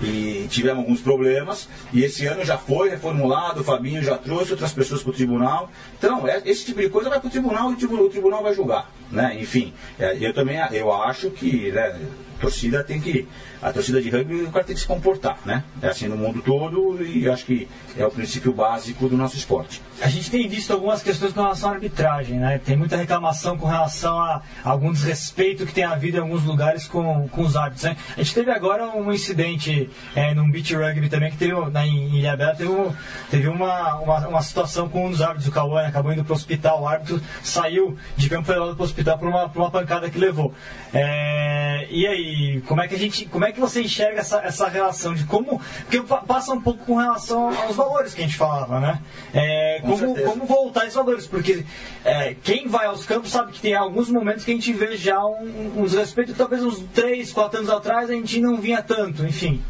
[0.00, 4.72] E tivemos alguns problemas, e esse ano já foi reformulado, o Fabinho já trouxe outras
[4.72, 5.68] pessoas para o tribunal.
[5.98, 8.88] Então, é- esse tipo de coisa vai para o tribunal e o tribunal, vai julgar.
[9.10, 9.36] Né?
[9.40, 11.98] Enfim, é, eu também eu acho que né,
[12.38, 13.26] torcida tem que.
[13.60, 15.64] A torcida de rugby o cara tem que se comportar, né?
[15.82, 19.82] É assim no mundo todo e acho que é o princípio básico do nosso esporte.
[20.00, 22.58] A gente tem visto algumas questões com relação à arbitragem, né?
[22.64, 27.26] Tem muita reclamação com relação a algum desrespeito que tem havido em alguns lugares com,
[27.28, 27.96] com os árbitros, né?
[28.16, 32.16] A gente teve agora um incidente é, num beach rugby também, que teve na, em
[32.18, 32.92] Ilhabela, teve, um-
[33.28, 35.88] teve uma, uma, uma situação com um dos árbitros, o Cauã, né?
[35.88, 39.48] acabou indo pro hospital, o árbitro saiu de campo foi levado pro hospital por uma,
[39.48, 40.54] por uma pancada que levou.
[40.94, 42.27] É, e aí,
[42.66, 45.60] como é que a gente, como é que você enxerga essa, essa relação de como,
[45.82, 49.00] porque pa- passa um pouco com relação aos valores que a gente falava, né?
[49.34, 51.64] É, Com como, como voltar esses valores, porque
[52.04, 55.24] é, quem vai aos campos sabe que tem alguns momentos que a gente vê já
[55.24, 59.24] um, um desrespeito que talvez uns 3, 4 anos atrás a gente não vinha tanto,
[59.24, 59.62] enfim.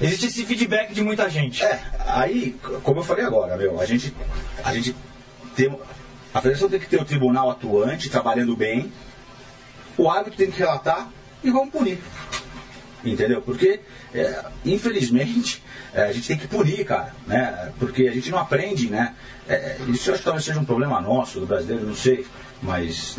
[0.00, 1.62] Existe esse feedback de muita gente.
[1.64, 4.12] É, aí, como eu falei agora, meu, a gente,
[4.64, 4.94] a gente
[5.54, 5.72] tem.
[6.34, 8.92] A federação tem que ter o tribunal atuante, trabalhando bem,
[9.96, 11.08] o árbitro tem que relatar
[11.44, 11.98] e vamos punir.
[13.04, 13.42] Entendeu?
[13.42, 13.80] Porque,
[14.14, 17.72] é, infelizmente, é, a gente tem que punir, cara, né?
[17.78, 19.14] Porque a gente não aprende, né?
[19.46, 22.26] É, isso eu acho que talvez seja um problema nosso, do brasileiro, não sei,
[22.62, 23.18] mas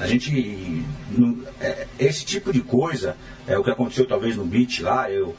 [0.00, 0.82] a gente.
[1.10, 3.16] não- é, esse tipo de coisa,
[3.46, 5.36] é o que aconteceu talvez no beat lá, eu.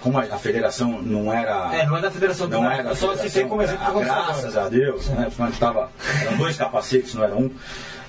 [0.00, 1.74] Como a, federação não era.
[1.74, 2.94] É, não é da federação Não era.
[2.94, 5.24] Só da citei como exemplo aconteceu Graças a Deus, né?
[5.24, 5.90] Porque nós tava,
[6.22, 7.50] eram dois capacetes, não era um.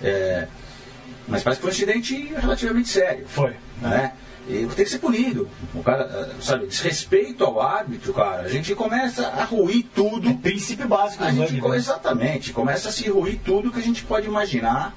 [0.03, 0.47] É,
[1.27, 3.25] mas parece que foi um incidente relativamente sério.
[3.27, 3.53] Foi.
[3.81, 4.13] Né?
[4.49, 5.49] E tem que ser punido.
[5.75, 10.33] O cara, eh, sabe, desrespeito ao árbitro, cara, a gente começa a ruir tudo.
[10.35, 11.75] Princípio básico A do gente, né?
[11.75, 14.95] exatamente, começa a se ruir tudo que a gente pode imaginar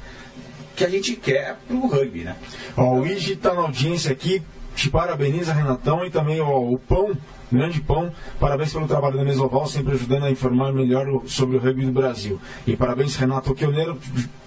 [0.76, 2.37] que a gente quer pro rugby, né?
[2.76, 4.41] Ó, o Igi está na audiência aqui,
[4.76, 7.14] te parabeniza, Renatão, e também ó, o Pão,
[7.53, 11.61] grande Pão, parabéns pelo trabalho da Mesoval, sempre ajudando a informar melhor o- sobre o
[11.61, 12.41] rugby do Brasil.
[12.66, 13.99] E parabéns, Renato Pioneiro,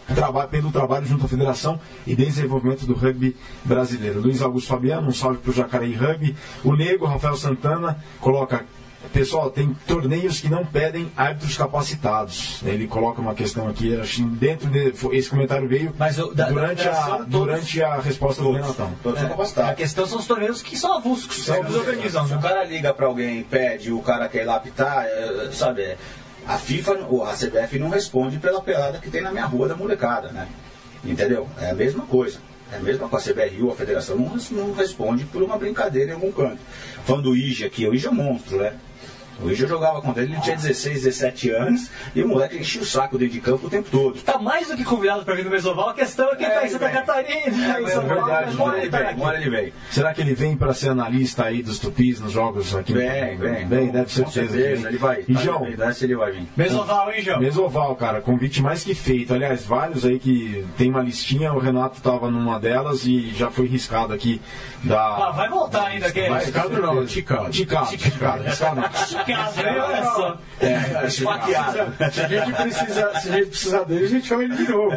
[0.08, 4.20] traba, pelo trabalho junto à Federação e desenvolvimento do rugby brasileiro.
[4.22, 6.36] Luiz Augusto Fabiano, um salve para o Jacareí Rugby.
[6.64, 8.66] O Nego, Rafael Santana, coloca
[9.12, 12.62] Pessoal, tem torneios que não pedem árbitros capacitados.
[12.64, 16.46] Ele coloca uma questão aqui, acho que dentro de, esse comentário veio Mas o- da-
[16.46, 18.92] da durante, a, federação, todos- durante a resposta do Renatão.
[19.04, 22.26] Todos são A questão são os torneios que são avulsos, que eles organizam.
[22.26, 22.42] Se o né?
[22.42, 25.98] cara liga pra alguém, pede, o cara quer ir lá apitar, é, sabe, é,
[26.48, 29.76] a FIFA, ou a CBF não responde pela pelada que tem na minha rua da
[29.76, 30.48] molecada, né?
[31.04, 31.48] Entendeu?
[31.60, 32.40] É a mesma coisa.
[32.72, 36.14] É a mesma com a CBRU, a federação não, não responde por uma brincadeira em
[36.16, 36.60] algum canto.
[37.06, 38.74] Falando do IGE aqui, o IGE é um monstro, né?
[39.46, 42.86] Ige eu jogava contra ele, ele tinha 16, 17 anos, e o moleque enchia o
[42.86, 44.22] saco dentro de campo o tempo todo.
[44.22, 46.56] Tá mais do que convidado para vir no Mesoval, a questão é quem É, tá
[46.56, 46.94] em ele Santa vem.
[46.94, 49.74] Catarina, em É São Paulo, mas Uma hora bora ele vem, hora ele vem.
[49.90, 52.94] Será que ele vem para ser analista aí dos tupis nos jogos aqui?
[52.94, 53.68] Vem, vem.
[53.68, 55.24] Vem, deve ser Com certeza, ele vai.
[55.28, 56.48] E Tá João, ele vai vir.
[56.56, 57.40] Mesoval, hein, João?
[57.40, 59.34] Mesoval, cara, convite mais que feito.
[59.34, 63.68] Aliás, vários aí que tem uma listinha, o Renato tava numa delas e já foi
[63.68, 64.42] riscado aqui
[64.84, 65.00] da.
[65.28, 67.50] Ah, vai voltar ainda, que Vai, Riscado não, ticado.
[67.50, 68.82] Ticado, ticado, riscado
[69.24, 69.80] Esticado, hein?
[69.80, 70.38] Olha só.
[70.62, 71.94] É, esfaqueado.
[72.12, 74.92] Se a gente precisar, se a gente precisar dele, a gente chama ele de novo.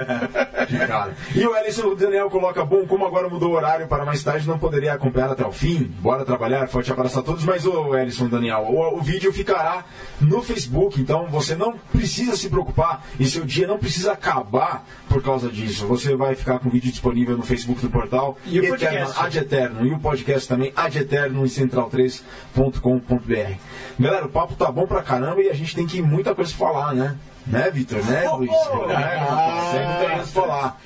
[0.68, 1.12] Ticado.
[1.34, 4.58] E o Ellison Daniel coloca: bom, como agora mudou o horário para mais tarde, não
[4.58, 5.84] poderia acompanhar até o fim.
[6.00, 7.44] Bora trabalhar, forte abraço a todos.
[7.44, 9.84] Mas, ô Ellison Daniel, o, o vídeo ficará
[10.20, 15.22] no Facebook, então você não precisa se preocupar e seu dia não precisa acabar por
[15.22, 15.86] causa disso.
[15.86, 19.24] Você vai ficar com o vídeo disponível no Facebook do portal E o Eterno, podcast?
[19.24, 19.86] Ad Eterno.
[19.86, 23.54] E o podcast também, Ad Eterno em central3.com.br.
[23.98, 26.94] Galera, o papo tá bom pra caramba e a gente tem que muita coisa falar,
[26.94, 27.16] né?
[27.46, 28.04] Né, Vitor?
[28.04, 28.50] Né, Luiz?
[28.72, 29.26] Oh, né?
[29.72, 30.80] Tem muita coisa pra falar.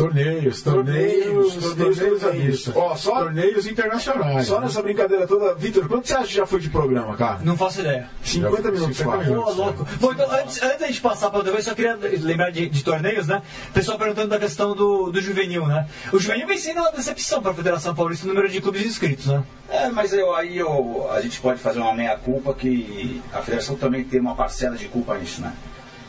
[0.00, 2.70] Torneios, torneios, Torneios, torneios.
[2.74, 4.46] Ó, só- Torneios internacionais.
[4.46, 7.40] Só nessa brincadeira toda, Vitor, quanto você acha que já foi de programa, cara?
[7.42, 8.08] Não faço ideia.
[8.22, 9.30] 50 minutos, 50 quase.
[9.30, 9.54] minutos.
[9.54, 9.88] Pô, louco.
[10.00, 12.84] Bom, então, antes, antes da gente passar para outra vez, só queria lembrar de, de
[12.84, 13.42] torneios, né?
[13.74, 15.86] Pessoal perguntando da questão do, do juvenil, né?
[16.12, 19.26] O juvenil vem sendo uma decepção para a Federação Paulista no número de clubes inscritos,
[19.26, 19.42] né?
[19.68, 24.02] É, mas eu, aí eu, a gente pode fazer uma meia-culpa que a federação também
[24.04, 25.52] tem uma parcela de culpa nisso, né?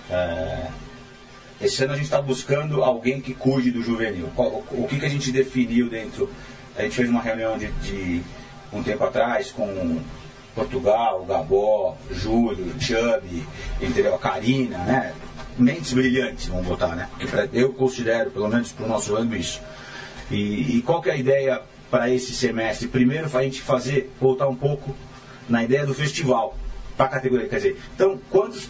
[0.10, 0.68] É,
[1.62, 4.30] esse ano a gente está buscando alguém que cuide do juvenil.
[4.36, 6.30] O, que, que a gente definiu dentro?
[6.76, 8.22] A gente fez uma reunião de, de
[8.74, 10.00] um tempo atrás com
[10.56, 13.46] Portugal, Gabó, Júlio, Chubby,
[13.80, 14.18] entendeu?
[14.18, 15.14] Karina, né?
[15.58, 17.10] Mentes brilhantes, vamos botar, né?
[17.54, 19.62] Eu considero, pelo menos para o nosso ano, isso.
[20.30, 22.88] E, e qual que é a ideia para esse semestre?
[22.88, 24.96] Primeiro, a gente fazer, voltar um pouco
[25.48, 26.58] na ideia do festival,
[26.96, 27.48] para a categoria.
[27.48, 28.70] Quer dizer, então, quantos,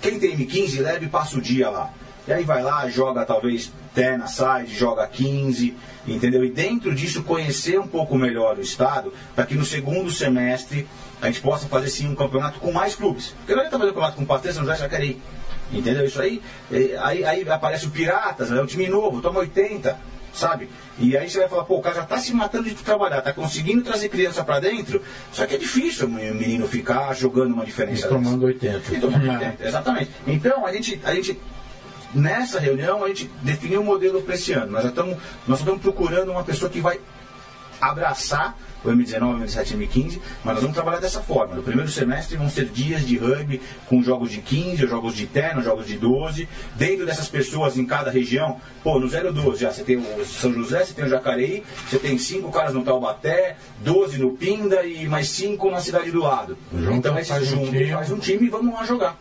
[0.00, 1.92] quem tem M15, leve e passa o dia lá.
[2.30, 5.76] E aí vai lá, joga talvez terna, side, joga 15,
[6.06, 6.44] entendeu?
[6.44, 10.86] E dentro disso, conhecer um pouco melhor o estado, para que no segundo semestre
[11.20, 13.34] a gente possa fazer sim um campeonato com mais clubes.
[13.38, 15.20] Porque não adianta fazer um campeonato com Pastel, São José, Jacareí.
[15.72, 16.04] Entendeu?
[16.04, 19.98] Isso aí, eh, aí, aí aparece o Piratas, é um time novo, toma 80,
[20.32, 20.68] sabe?
[21.00, 23.32] E aí você vai falar, pô, o cara já tá se matando de trabalhar, tá
[23.32, 25.02] conseguindo trazer criança pra dentro,
[25.32, 28.06] só que é difícil o menino ficar jogando uma diferença.
[28.06, 28.76] E tomando dessa.
[28.78, 28.94] 80.
[28.94, 30.10] E tomando 80, exatamente.
[30.28, 31.36] Então, a gente, a gente,
[32.14, 34.72] nessa reunião, a gente definiu um modelo para esse ano.
[34.72, 37.00] Nós já estamos, nós estamos procurando uma pessoa que vai
[37.80, 41.54] abraçar o M19, M17 e M15, mas nós vamos trabalhar dessa forma.
[41.54, 45.62] No primeiro semestre vão ser dias de rugby com jogos de 15, jogos de terno,
[45.62, 46.48] jogos de 12.
[46.76, 50.84] Dentro dessas pessoas em cada região, pô, no 012 já você tem o São José,
[50.84, 55.28] você tem o Jacareí, você tem cinco caras no Taubaté, 12 no Pinda e mais
[55.28, 56.56] cinco na cidade do lado.
[56.72, 57.90] Junta, então esses faz um juntos time.
[57.90, 59.18] faz um time e vamos lá jogar.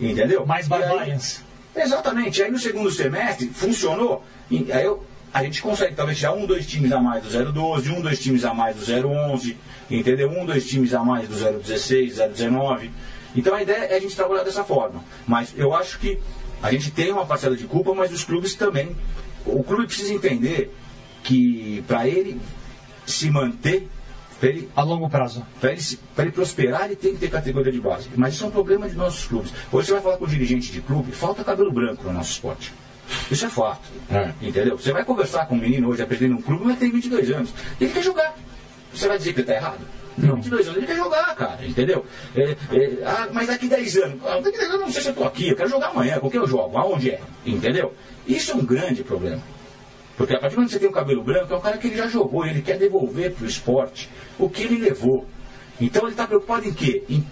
[0.00, 0.46] Entendeu?
[0.46, 1.42] Mais barbarians.
[1.74, 2.42] Exatamente.
[2.42, 4.24] Aí no segundo semestre funcionou.
[4.50, 8.00] Aí eu- a gente consegue talvez tirar um, dois times a mais do 012, um,
[8.02, 9.56] dois times a mais do 011,
[9.90, 10.28] entendeu?
[10.30, 12.90] Um, dois times a mais do 016, 019.
[13.34, 15.02] Então a ideia é a gente trabalhar dessa forma.
[15.26, 16.18] Mas eu acho que
[16.62, 18.94] a gente tem uma parcela de culpa, mas os clubes também.
[19.46, 20.72] O clube precisa entender
[21.24, 22.38] que para ele
[23.06, 23.88] se manter,
[24.42, 25.46] para ele A longo prazo.
[25.60, 25.80] para ele,
[26.16, 28.08] pra ele prosperar, ele tem que ter categoria de base.
[28.16, 29.52] Mas isso é um problema de nossos clubes.
[29.70, 32.74] Hoje você vai falar com o dirigente de clube, falta cabelo branco no nosso esporte.
[33.30, 33.82] Isso é fato.
[34.10, 34.32] É.
[34.42, 34.76] Entendeu?
[34.76, 37.54] Você vai conversar com um menino hoje, aprendendo um clube, mas tem 22 anos.
[37.80, 38.34] Ele quer jogar.
[38.92, 39.86] Você vai dizer que ele está errado?
[40.20, 42.04] Tem 22 anos, ele quer jogar, cara, entendeu?
[42.34, 45.08] É, é, ah, mas daqui 10 anos, ah, daqui 10 anos eu não sei se
[45.08, 47.94] eu estou aqui, eu quero jogar amanhã, com quem eu jogo, aonde é, entendeu?
[48.26, 49.40] Isso é um grande problema.
[50.16, 51.86] Porque a partir do momento que você tem um cabelo branco, é um cara que
[51.86, 54.08] ele já jogou, ele quer devolver para o esporte
[54.38, 55.26] o que ele levou.
[55.80, 57.02] Então ele está preocupado em quê?
[57.08, 57.24] Em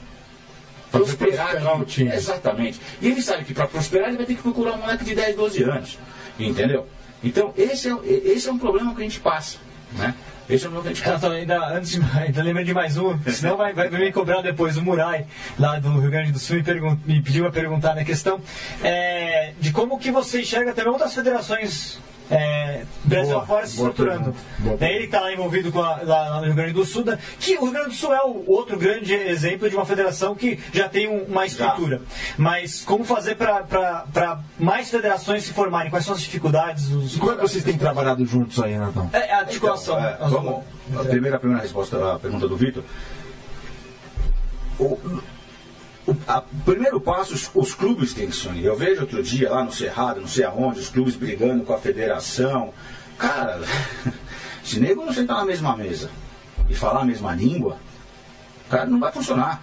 [0.90, 1.80] prosperar aquilo.
[1.80, 2.12] o time.
[2.12, 2.80] Exatamente.
[3.00, 5.36] E ele sabe que para prosperar ele vai ter que procurar um moleque de 10,
[5.36, 5.98] 12 anos.
[6.38, 6.86] Entendeu?
[7.22, 9.58] Então esse é, esse é um problema que a gente passa.
[9.92, 10.14] Né?
[10.48, 11.28] Esse é um problema que a gente passa.
[11.28, 14.76] Renato, ainda, antes de, ainda lembrando de mais um, senão vai, vai me cobrar depois.
[14.76, 15.26] O Murai,
[15.58, 18.40] lá do Rio Grande do Sul, me, me pediu a perguntar na questão
[18.82, 22.00] é, de como que você enxerga também outras federações
[22.30, 24.34] é, Brasil Boa, afora se boa estruturando.
[24.60, 27.02] boa É ele que está lá envolvido com a, lá, no Rio Grande do Sul,
[27.02, 30.34] da- que o Rio Grande do Sul é o outro grande exemplo de uma federação
[30.34, 32.00] que já tem um- uma estrutura.
[32.38, 35.90] Mas como fazer para mais federações se formarem?
[35.90, 36.90] Quais são as dificuldades?
[36.90, 37.16] Os...
[37.16, 39.10] Como é que vocês têm trabalhado juntos aí, Renatão?
[39.12, 39.98] É, a articulação.
[39.98, 40.64] Então, é, as- vamos,
[40.96, 42.82] a primeira, a primeira resposta à pergunta do Vitor.
[44.78, 44.98] O,
[46.10, 48.64] o a- primeiro passo, os, os clubes têm que se unir.
[48.64, 51.78] Eu vejo outro dia lá no Cerrado, não sei aonde, os clubes brigando com a
[51.78, 52.72] federação.
[53.18, 53.60] Cara,
[54.64, 56.10] se nego não sentar na mesma mesa
[56.68, 57.76] e falar a mesma língua,
[58.68, 59.62] cara, não vai funcionar.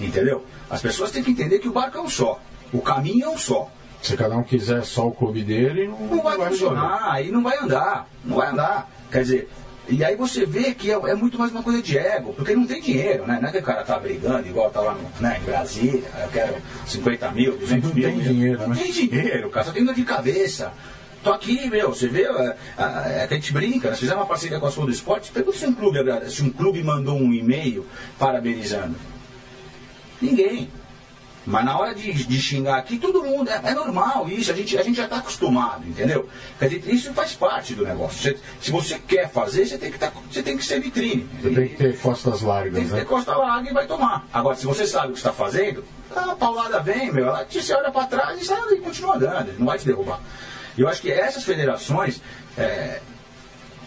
[0.00, 0.44] Entendeu?
[0.68, 2.40] As pessoas têm que entender que o barco é um só,
[2.72, 3.70] o caminho é um só.
[4.02, 7.42] Se cada um quiser só o clube dele, não, Não vai vai funcionar, aí não
[7.42, 8.88] vai andar, não vai andar.
[9.10, 9.50] Quer dizer,
[9.88, 12.66] e aí você vê que é, é muito mais uma coisa de ego, porque não
[12.66, 13.38] tem dinheiro, né?
[13.40, 16.28] Não é que o cara tá brigando igual tá lá no, né, em Brasília, eu
[16.28, 16.54] quero
[16.86, 18.08] 50 mil, 200 Não mil.
[18.08, 18.26] tem meu.
[18.26, 18.76] dinheiro, Não né?
[18.82, 20.72] tem dinheiro, cara, só tem dor de cabeça.
[21.22, 22.82] Tô aqui, meu, você vê, é, é,
[23.22, 25.66] é a gente brinca, nós fizemos uma parceria com a Sul do Esporte, pergunta se
[25.66, 25.98] um clube,
[26.30, 27.86] se um clube mandou um e-mail
[28.18, 28.94] parabenizando.
[30.20, 30.70] Ninguém.
[31.46, 34.76] Mas na hora de, de xingar aqui, todo mundo, é, é normal isso, a gente,
[34.76, 36.28] a gente já está acostumado, entendeu?
[36.58, 38.18] Quer dizer, isso faz parte do negócio.
[38.20, 41.28] Você- se você quer fazer, você tem que, tá, você tem que ser vitrine.
[41.40, 43.04] Você tem que ter costas Tem largas, que ter né?
[43.04, 44.26] costa larga e vai tomar.
[44.32, 45.84] Agora, se você sabe o que está fazendo,
[46.14, 49.54] a paulada vem, meu, ela te você olha para trás e, sai, e continua andando,
[49.58, 50.20] não vai te derrubar.
[50.76, 52.20] E eu acho que essas federações
[52.58, 53.00] é,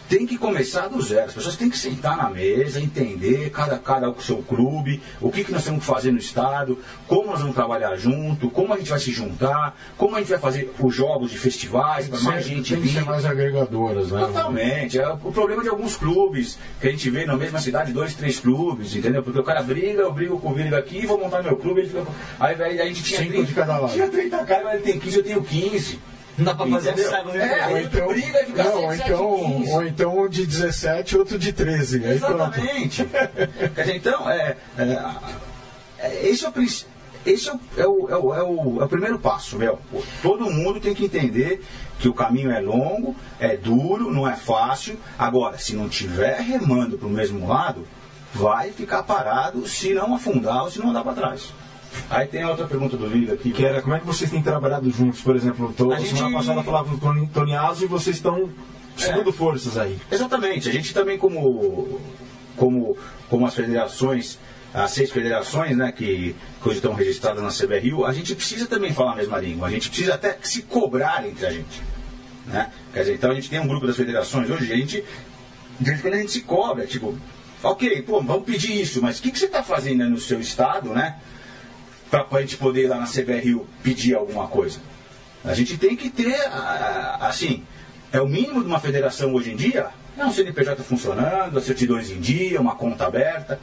[0.09, 1.27] têm que começar do zero.
[1.27, 5.43] As pessoas têm que sentar na mesa, entender cada, cada o seu clube, o que,
[5.43, 8.89] que nós temos que fazer no estado, como nós vamos trabalhar junto, como a gente
[8.89, 12.55] vai se juntar, como a gente vai fazer os jogos de festivais para mais Tem-
[12.57, 12.93] gente tem que vir.
[12.99, 14.19] ser mais agregadoras, né?
[14.25, 14.97] Totalmente.
[14.99, 18.39] É o problema de alguns clubes, que a gente vê na mesma cidade, dois, três
[18.39, 19.21] clubes, entendeu?
[19.21, 21.89] Porque o cara briga, eu brigo com o Vini daqui, vou montar meu clube, ele
[21.89, 22.03] fica.
[22.39, 23.93] Aí, aí a gente tinha Cinco 30, de cada lado.
[23.93, 25.99] Tinha 30 caras, mas ele tem 15, eu tenho 15.
[26.39, 27.09] Não dá pra fazer um Entendeu?
[27.11, 29.71] cego É, aí tu briga e fica não, ou 7, 7, então, 15.
[29.71, 32.05] ou então um de 17 outro de 13.
[32.05, 32.33] Aí pronto.
[32.35, 33.05] Exatamente.
[33.75, 35.15] Quer dizer, então, é, é,
[35.99, 36.53] é, esse é o
[37.25, 39.77] esse é o, é, o, é, o, é, o, é o primeiro passo, meu.
[40.21, 41.61] Todo mundo tem que entender
[41.99, 44.97] que o caminho é longo, é duro, não é fácil.
[45.17, 47.85] Agora, se não tiver remando para o mesmo lado,
[48.33, 51.53] vai ficar parado se não afundar ou se não andar para trás.
[52.09, 53.51] Aí tem a outra pergunta do vídeo aqui.
[53.51, 55.73] Que era como é que vocês têm trabalhado juntos, por exemplo?
[55.75, 58.49] Tô, A gente- Semana passada eu falava com o Tony, Aso e vocês estão
[58.97, 59.97] segundo forças aí.
[60.11, 60.69] Exatamente.
[60.69, 61.99] A gente também, como,
[62.55, 62.97] como,
[63.29, 64.37] como as federações,
[64.73, 68.93] as seis federações né, que, que hoje estão registradas na CBRU, a gente precisa também
[68.93, 69.67] falar a mesma língua.
[69.67, 71.81] A gente precisa até se cobrar entre a gente.
[72.47, 72.71] Né?
[72.93, 75.03] Quer dizer, então a gente tem um grupo das federações hoje, a gente,
[75.79, 77.15] de vez em quando a gente se cobra, tipo,
[77.63, 80.89] ok, pô, vamos pedir isso, mas o que, que você está fazendo no seu estado,
[80.89, 81.17] né?
[82.09, 84.79] Para a gente poder ir lá na CBRU pedir alguma coisa.
[85.43, 86.35] A gente tem que ter,
[87.19, 87.63] assim,
[88.11, 92.09] é o mínimo de uma federação hoje em dia, é um CNPJ funcionando, as certidões
[92.09, 93.59] em dia, uma conta aberta,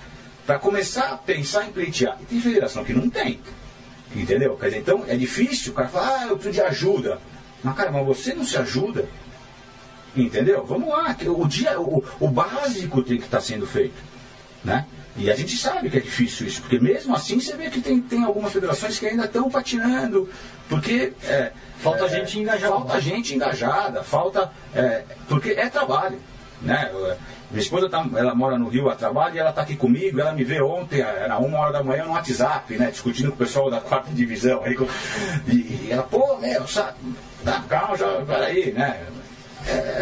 [0.46, 2.16] para começar a pensar em pleitear.
[2.22, 3.40] E tem federação que não tem.
[4.14, 4.56] Entendeu?
[4.56, 7.18] Quer dizer, então é difícil, o cara fala, ah, eu preciso de ajuda.
[7.62, 9.06] Mas, cara, mas você não se ajuda.
[10.16, 10.64] Entendeu?
[10.64, 14.00] Vamos lá, o, dia, o, o básico tem que estar sendo feito.
[14.64, 14.86] Né?
[15.18, 18.00] E a gente sabe que é difícil isso, porque mesmo assim você vê que tem,
[18.00, 20.28] tem algumas federações que ainda estão patinando,
[20.68, 21.12] porque.
[21.24, 22.72] é, Falta é, gente engajada.
[22.72, 24.50] Falta gente engajada, falta.
[24.74, 26.18] é, porque é trabalho.
[26.62, 26.90] Né?
[27.50, 30.32] Minha esposa tá, ela mora no Rio a trabalho e ela está aqui comigo, ela
[30.32, 32.90] me vê ontem, era uma hora da manhã no WhatsApp, né?
[32.90, 34.62] Discutindo com o pessoal da quarta divisão.
[34.64, 34.76] Aí,
[35.46, 36.96] e, e ela, pô, meu, sabe,
[37.44, 39.06] tá, calma, já, peraí, né?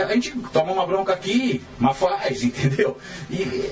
[0.08, 2.96] A gente toma uma bronca aqui, mas faz, entendeu?
[3.30, 3.70] E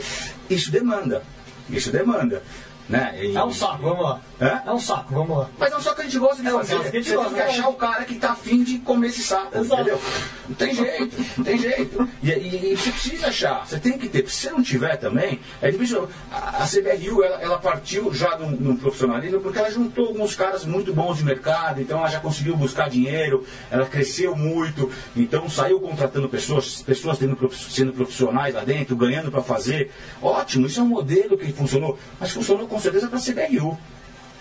[0.48, 1.22] isso demanda.
[1.70, 2.42] Isso demanda.
[2.88, 3.14] Né?
[3.24, 4.20] E- É um saco, vamos lá.
[4.42, 4.62] Hã?
[4.66, 5.48] É um saco, vamos lá.
[5.56, 6.74] Mas é um saco que a gente gosta de É fazer.
[6.80, 7.58] que a gente Você gosta, tem que né?
[7.58, 9.82] achar o cara que tá afim de comer esse saco, Exato.
[9.82, 10.00] entendeu?
[10.48, 12.08] Não tem jeito, não tem jeito.
[12.22, 14.28] E, e- e você precisa achar, você tem que ter.
[14.28, 16.08] Se você não tiver também, é difícil.
[16.32, 20.64] A, a CBRU, ela, ela partiu já no, no profissionalismo porque ela juntou alguns caras
[20.64, 25.78] muito bons de mercado, então ela já conseguiu buscar dinheiro, ela cresceu muito, então saiu
[25.80, 29.90] contratando pessoas, pessoas tendo, sendo profissionais lá dentro, ganhando para fazer.
[30.20, 33.78] Ótimo, isso é um modelo que funcionou, mas funcionou com certeza para a CBRU.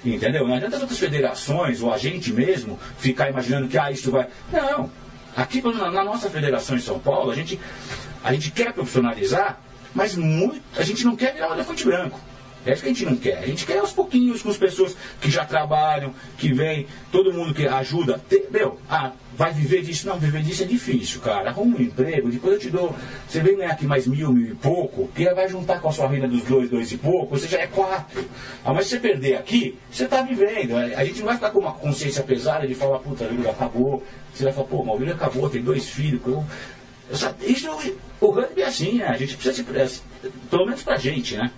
[0.03, 0.47] Entendeu?
[0.47, 4.27] Não adianta as outras federações ou a gente mesmo ficar imaginando que ah, isso vai.
[4.51, 4.89] Não.
[5.35, 7.59] Aqui menos, na nossa federação em São Paulo, a gente,
[8.23, 9.59] a gente quer profissionalizar,
[9.93, 12.19] mas muito, a gente não quer virar um elefante branco.
[12.65, 13.37] É isso que a gente não quer.
[13.39, 17.53] A gente quer aos pouquinhos com as pessoas que já trabalham, que vêm, todo mundo
[17.53, 18.21] que ajuda.
[18.29, 19.11] Te- Meu, ah,
[19.41, 20.07] vai viver disso?
[20.07, 21.49] Não, viver disso é difícil, cara.
[21.49, 22.95] Arruma um emprego, depois eu te dou.
[23.27, 26.07] Você vem ganhar aqui mais mil, mil e pouco, que vai juntar com a sua
[26.07, 28.23] renda dos dois, dois e pouco, você já é quatro.
[28.63, 30.77] Ah, mas se você perder aqui, você está vivendo.
[30.77, 34.03] A gente não vai ficar com uma consciência pesada de falar, puta, a acabou.
[34.31, 36.21] Você vai falar, pô, vida acabou, tem dois filhos.
[36.23, 36.45] Eu,
[37.09, 37.67] eu isso,
[38.19, 39.07] o rugby é assim, né?
[39.07, 40.03] A gente precisa se.
[40.51, 41.49] Pelo menos pra gente, né?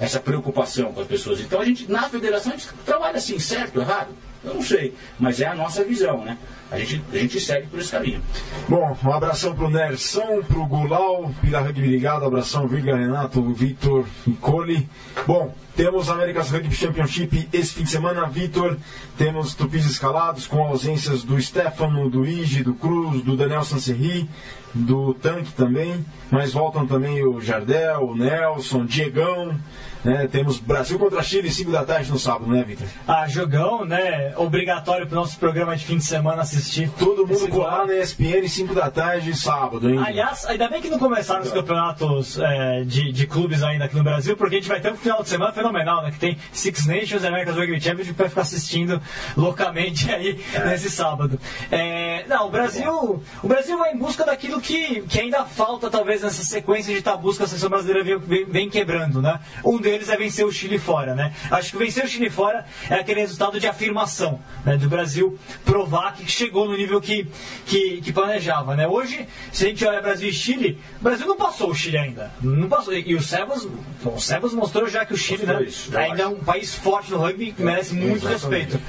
[0.00, 1.40] essa preocupação com as pessoas.
[1.40, 4.12] Então a gente, na federação, a gente trabalha assim, certo, errado.
[4.44, 6.36] Eu não sei, mas é a nossa visão, né?
[6.70, 8.22] A gente, a gente segue por esse caminho.
[8.66, 14.32] Bom, um abração pro Nerson, pro Gulau, Pila Rugby ligado, abração Virga Renato, Vitor e
[14.32, 14.88] Cole.
[15.26, 18.78] Bom, temos Américas Rugby Championship esse fim de semana, Vitor.
[19.18, 24.28] Temos tupis escalados com ausências do Stefano, do Ige, do Cruz, do Daniel Sanserri,
[24.72, 26.04] do Tanque também.
[26.30, 29.58] Mas voltam também o Jardel, o Nelson, Diegão.
[30.04, 30.28] Né?
[30.30, 32.86] Temos Brasil contra Chile, 5 da tarde no sábado, né, Vitor?
[33.06, 34.34] Ah, jogão, né?
[34.36, 36.90] Obrigatório pro nosso programa de fim de semana assistir.
[36.98, 40.00] Todo mundo colar na ESPN, 5 da tarde, sábado, hein?
[40.04, 44.02] Aliás, ainda bem que não começaram os campeonatos é, de, de clubes ainda aqui no
[44.02, 46.10] Brasil, porque a gente vai ter um final de semana fenomenal, né?
[46.10, 49.00] Que tem Six Nations America's Rugby Championship para ficar assistindo
[49.36, 50.66] loucamente aí é.
[50.66, 51.38] nesse sábado.
[51.70, 56.22] É, não, o Brasil, o Brasil vai em busca daquilo que, que ainda falta, talvez,
[56.22, 59.38] nessa sequência de tabus que a seleção brasileira vem, vem quebrando, né?
[59.64, 61.32] Um deles é vencer o Chile fora, né?
[61.50, 64.76] Acho que vencer o Chile fora é aquele resultado de afirmação, né?
[64.76, 67.26] Do Brasil provar que chegou no nível que,
[67.66, 68.86] que, que planejava, né?
[68.86, 72.30] Hoje, se a gente olha Brasil e Chile, o Brasil não passou o Chile ainda.
[72.40, 72.94] Não passou.
[72.94, 73.66] E o Sebas,
[74.04, 77.18] o Sebas mostrou já que o Chile né, isso, ainda é um país forte no
[77.18, 78.72] rugby que merece muito Exatamente.
[78.72, 78.80] respeito.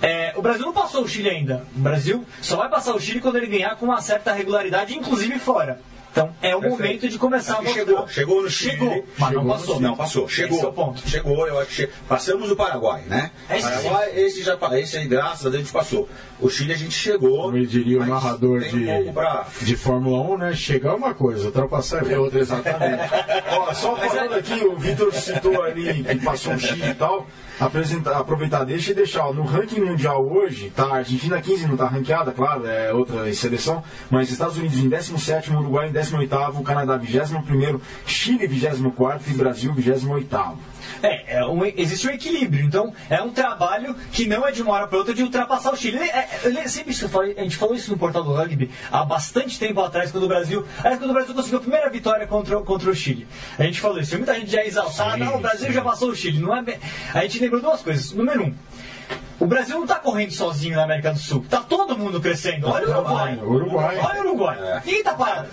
[0.00, 1.64] É, o Brasil não passou o Chile ainda.
[1.76, 5.38] O Brasil só vai passar o Chile quando ele ganhar com uma certa regularidade, inclusive
[5.38, 5.80] fora.
[6.12, 6.82] Então é o Perfeito.
[6.82, 7.64] momento de começar a.
[7.64, 8.76] Chegou, chegou no Chile.
[8.76, 9.80] Chegou, mas chegou não passou.
[9.80, 10.58] Não passou, chegou.
[10.58, 11.08] Esse é o ponto.
[11.08, 11.90] Chegou, eu acho que che...
[12.06, 13.30] passamos o Paraguai, né?
[13.50, 14.20] Esse Paraguai, sim.
[14.20, 16.08] esse já esse aí, graças a Deus, a gente passou.
[16.38, 17.44] O Chile a gente chegou.
[17.44, 19.46] Como diria o narrador de, um pra...
[19.62, 20.52] de Fórmula 1, né?
[20.54, 23.02] Chegar é uma coisa, ultrapassar é outra, exatamente.
[23.50, 27.26] Ó, só falando aqui, o Vitor citou ali que passou o Chile e tal
[27.66, 29.26] apresentar, aproveitar deixa e deixar.
[29.26, 30.84] Ó, no ranking mundial hoje, tá?
[30.84, 35.52] A Argentina 15 não está ranqueada, claro, é outra seleção, mas Estados Unidos em 17,
[35.52, 40.71] Uruguai em 18, Canadá 21, Chile 24 e Brasil 28.
[41.02, 42.64] É, é um, existe um equilíbrio.
[42.64, 45.76] Então, é um trabalho que não é de uma hora para outra de ultrapassar o
[45.76, 45.98] Chile.
[45.98, 49.80] É, é sempre isso, a gente falou isso no portal do rugby há bastante tempo
[49.80, 50.66] atrás, quando o Brasil.
[50.78, 53.26] Aliás, quando o Brasil conseguiu a primeira vitória contra, contra o Chile.
[53.58, 54.16] A gente falou isso.
[54.16, 55.72] Muita gente já é exaltada, ah, o Brasil sim.
[55.72, 56.38] já passou o Chile.
[56.38, 56.78] Não é,
[57.14, 58.12] a gente lembrou duas coisas.
[58.12, 58.54] Número um,
[59.42, 61.42] o Brasil não está correndo sozinho na América do Sul.
[61.42, 62.68] Está todo mundo crescendo.
[62.68, 63.38] Olha o Uruguai.
[63.42, 63.98] Uruguai.
[63.98, 64.58] Olha o Uruguai.
[64.60, 64.80] É.
[64.84, 65.48] Ninguém está parado.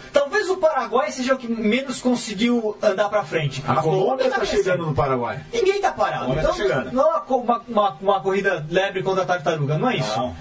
[0.49, 3.63] Talvez o Paraguai seja o que menos conseguiu andar para frente.
[3.67, 5.39] A Colômbia está tá chegando no Paraguai.
[5.53, 6.33] Ninguém está parado.
[6.33, 9.77] Tá então, tá não é uma, uma, uma, corrida lebre contra a tartaruga.
[9.77, 10.17] Não é isso.
[10.17, 10.35] Não.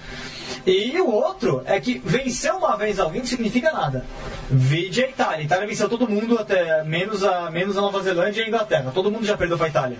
[0.66, 4.04] E o outro é que vencer uma vez alguém não significa nada.
[4.50, 5.38] Vide a Itália.
[5.38, 8.90] A Itália venceu todo mundo, até menos a, menos a Nova Zelândia e a Inglaterra.
[8.94, 9.98] Todo mundo já perdeu para a Itália.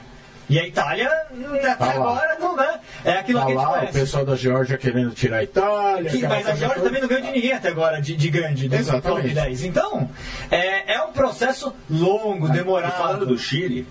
[0.49, 2.81] E a Itália, até tá agora, não, né?
[3.05, 3.91] É aquilo tá que a gente lá, conhece.
[3.91, 6.11] O pessoal da Geórgia querendo tirar a Itália.
[6.11, 8.75] Que, mas a Geórgia também não ganhou de ninguém até agora, de, de grande, do
[8.75, 9.35] Exatamente.
[9.35, 9.65] 10.
[9.65, 10.09] Então,
[10.51, 12.95] é, é um processo longo, demorado.
[12.95, 13.87] E falando do Chile,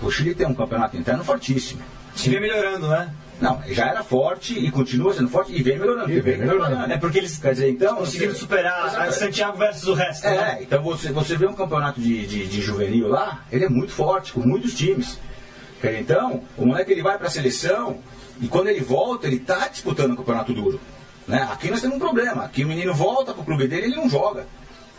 [0.00, 1.82] o Chile tem um campeonato interno fortíssimo.
[2.14, 3.10] Se vem melhorando, né?
[3.40, 6.10] Não, já era forte e continua sendo forte e vem melhorando.
[6.10, 6.90] E vem melhorando.
[6.90, 10.26] É porque eles quer dizer, então, conseguiram você, superar Santiago versus o resto.
[10.26, 10.58] É, né?
[10.62, 14.32] então você, você vê um campeonato de, de, de juvenil lá, ele é muito forte,
[14.32, 15.18] com muitos times.
[15.82, 17.98] Então, o moleque ele vai para a seleção
[18.40, 20.80] e quando ele volta, ele está disputando o campeonato duro.
[21.26, 21.48] Né?
[21.50, 22.44] Aqui nós temos um problema.
[22.44, 24.46] Aqui o menino volta para o clube dele e ele não joga.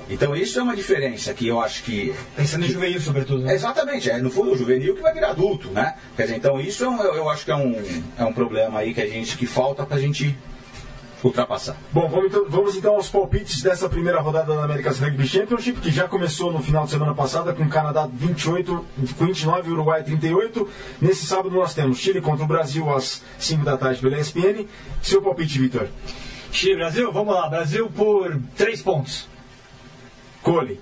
[0.09, 2.13] Então isso é uma diferença que eu acho que.
[2.35, 3.43] Pensando em juvenil, sobretudo.
[3.43, 3.53] Né?
[3.53, 5.95] Exatamente, é no fundo o juvenil que vai virar adulto, né?
[6.15, 7.75] Quer dizer, então isso é um, eu acho que é um,
[8.17, 10.37] é um problema aí que a gente que falta para a gente
[11.23, 11.75] ultrapassar.
[11.91, 15.91] Bom, vamos então, vamos então aos palpites dessa primeira rodada da America's Rugby Championship, que
[15.91, 20.69] já começou no final de semana passada com o Canadá 28, 29 e Uruguai 38.
[21.01, 24.65] Nesse sábado nós temos Chile contra o Brasil às 5 da tarde pela ESPN.
[25.01, 25.87] Seu palpite, Vitor?
[26.51, 27.49] Chile, Brasil, vamos lá.
[27.49, 29.27] Brasil por 3 pontos.
[30.41, 30.79] Cole.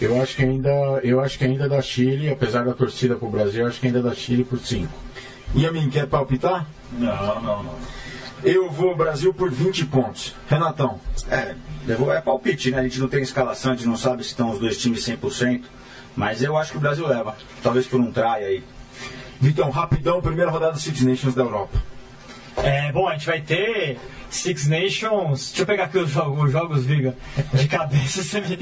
[0.00, 0.70] Eu acho que ainda,
[1.04, 3.78] eu acho que ainda é da Chile, apesar da torcida para o Brasil, eu acho
[3.78, 4.92] que ainda é da Chile por 5.
[5.54, 6.66] E a mim, quer palpitar?
[6.92, 8.01] Não, não, não.
[8.44, 10.34] Eu vou Brasil por 20 pontos.
[10.48, 11.00] Renatão.
[11.30, 11.54] É,
[11.88, 12.80] é palpite, né?
[12.80, 15.62] A gente não tem escalação, a gente não sabe se estão os dois times 100%.
[16.16, 17.36] Mas eu acho que o Brasil leva.
[17.62, 18.64] Talvez por um try aí.
[19.40, 21.80] Vitão, rapidão, primeira rodada dos Six Nations da Europa.
[22.56, 23.98] É, bom, a gente vai ter
[24.36, 25.48] Six Nations.
[25.48, 27.16] Deixa eu pegar aqui os jogos, os jogos Viga,
[27.52, 28.22] de cabeça.
[28.22, 28.58] Você me...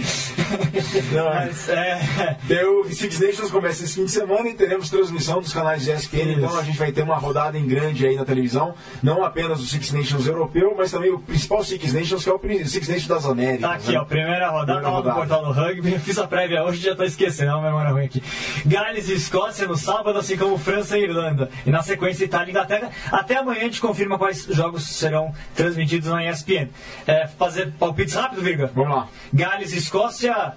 [1.13, 2.37] Não, Mas, é...
[2.45, 6.33] Deu, Six Nations começa esse fim de semana e teremos transmissão dos canais de ESPN.
[6.37, 8.75] Então a gente vai ter uma rodada em grande aí na televisão.
[9.03, 12.41] Não apenas o Six Nations europeu, mas também o principal Six Nations, que é o
[12.67, 13.61] Six Nations das Américas.
[13.61, 14.01] Tá aqui, né?
[14.01, 15.09] ó, primeira rodada, primeira rodada.
[15.09, 15.99] no portal do rugby.
[15.99, 18.23] Fiz a prévia hoje já tô esquecendo, é uma memória ruim aqui.
[18.67, 21.51] Gales e Escócia no sábado, assim como França e Irlanda.
[21.65, 22.91] E na sequência Itália e Inglaterra.
[23.11, 25.33] Até amanhã a gente confirma quais jogos serão
[25.63, 26.69] transmitidos na ESPN.
[27.07, 28.71] É, fazer palpites rápido, Virga?
[28.75, 29.09] Vamos lá.
[29.33, 30.53] Gales e Escócia.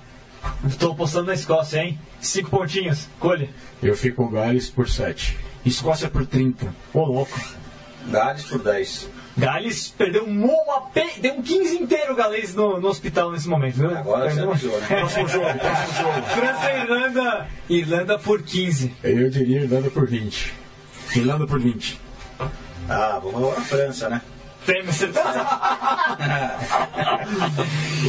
[0.67, 1.99] Estou postando na Escócia, hein?
[2.19, 3.07] Cinco pontinhos.
[3.19, 3.49] Colhe.
[3.81, 5.37] Eu fico Gales por 7.
[5.65, 6.73] Escócia por 30.
[6.93, 7.39] Ô, louco.
[8.07, 9.09] Gales por 10.
[9.37, 13.75] Gales perdeu um, uma, pe- deu um 15 inteiro galês no, no hospital nesse momento.
[13.77, 13.97] Viu?
[13.97, 14.85] Agora você Perdeu- avisou, né?
[14.99, 16.21] Próximo jogo, próximo jogo.
[16.27, 17.47] França e Irlanda.
[17.69, 18.93] Irlanda por 15.
[19.03, 20.53] Eu diria Irlanda por 20.
[21.15, 21.99] Irlanda por 20.
[22.89, 24.21] Ah, vamos agora na França, né?
[24.65, 24.81] Tem?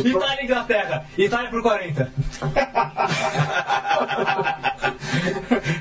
[0.04, 1.06] Itália e Inglaterra.
[1.18, 2.12] Itália por 40.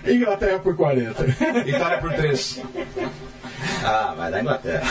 [0.08, 1.26] Inglaterra por 40.
[1.68, 2.62] Itália por 3.
[3.84, 4.88] Ah, vai dar Inglaterra.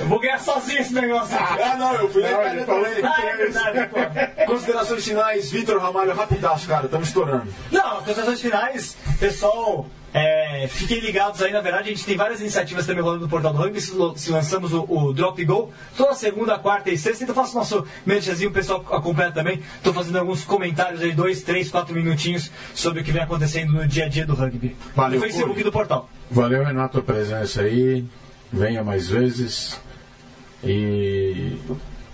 [0.00, 1.36] Eu vou ganhar sozinho esse negócio.
[1.38, 3.04] Ah, não, eu fui na Itália também.
[3.04, 3.98] Ah, é verdade, pô.
[4.46, 7.46] Considerações finais, Vitor Ramalho, rapidaço, cara, estamos estourando.
[7.70, 12.86] Não, considerações finais, pessoal, é, fiquem ligados aí, na verdade, a gente tem várias iniciativas
[12.86, 13.94] também rolando no Portal do Rugby, se,
[14.30, 18.52] lançamos o, o Drop Go, toda segunda, quarta e sexta, então faço nosso merchanzinho, o
[18.52, 23.12] pessoal acompanha também, estou fazendo alguns comentários aí, dois, três, quatro minutinhos, sobre o que
[23.12, 24.74] vem acontecendo no dia a dia do rugby.
[24.94, 25.64] Valeu, no Facebook Curi.
[25.64, 26.08] do Portal.
[26.30, 28.04] Valeu, Renato, a presença aí.
[28.50, 29.78] Venha mais vezes.
[30.64, 31.58] E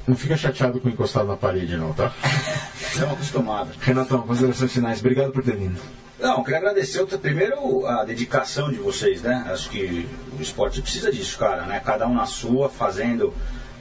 [0.06, 2.12] não fica chateado com encostado na parede, não, tá?
[2.76, 3.76] Estamos acostumados.
[3.80, 5.80] Renatão, considerações finais, obrigado por ter vindo.
[6.24, 9.44] Não, queria agradecer primeiro a dedicação de vocês, né?
[9.46, 10.08] Acho que
[10.38, 11.82] o esporte precisa disso, cara, né?
[11.84, 13.34] Cada um na sua, fazendo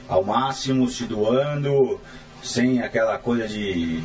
[0.10, 2.02] ao máximo, se doando,
[2.44, 4.04] sem aquela coisa de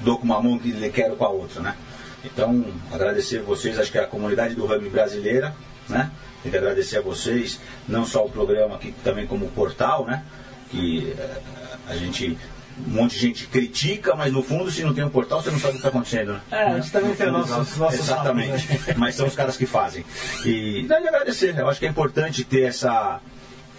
[0.00, 1.76] dou com uma mão que lhe quero com a outra, né?
[2.24, 5.54] Então, agradecer vocês, acho que a comunidade do rugby brasileira,
[5.90, 6.10] né?
[6.42, 10.24] Tem que agradecer a vocês, não só o programa aqui, também como o portal, né?
[10.70, 11.40] Que eh,
[11.88, 12.38] a gente,
[12.86, 15.58] um monte de gente critica, mas no fundo, se não tem um portal, você não
[15.58, 16.40] sabe o que está acontecendo, né?
[16.50, 18.66] É, a gente também tem nossos, nossos Exatamente.
[18.66, 18.94] fatos, né?
[18.96, 20.04] Mas são os caras que fazem.
[20.44, 21.56] E daí agradecer.
[21.58, 23.20] Eu acho que é importante ter essa,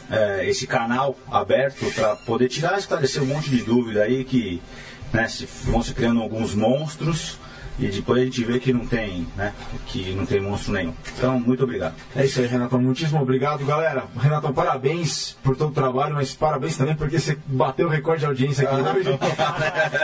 [0.09, 4.61] eh, esse canal aberto para poder tirar, esclarecer um monte de dúvida aí que
[5.11, 7.37] né, se, vão se criando alguns monstros
[7.79, 9.53] e depois a gente vê que não tem, né,
[9.87, 10.93] que não tem monstro nenhum.
[11.17, 11.93] Então, muito obrigado.
[12.15, 12.81] É isso aí, Renatão.
[12.81, 14.05] Muitíssimo obrigado, galera.
[14.19, 18.25] Renatão, parabéns por todo o trabalho, mas parabéns também porque você bateu o recorde de
[18.27, 19.19] audiência aqui hoje.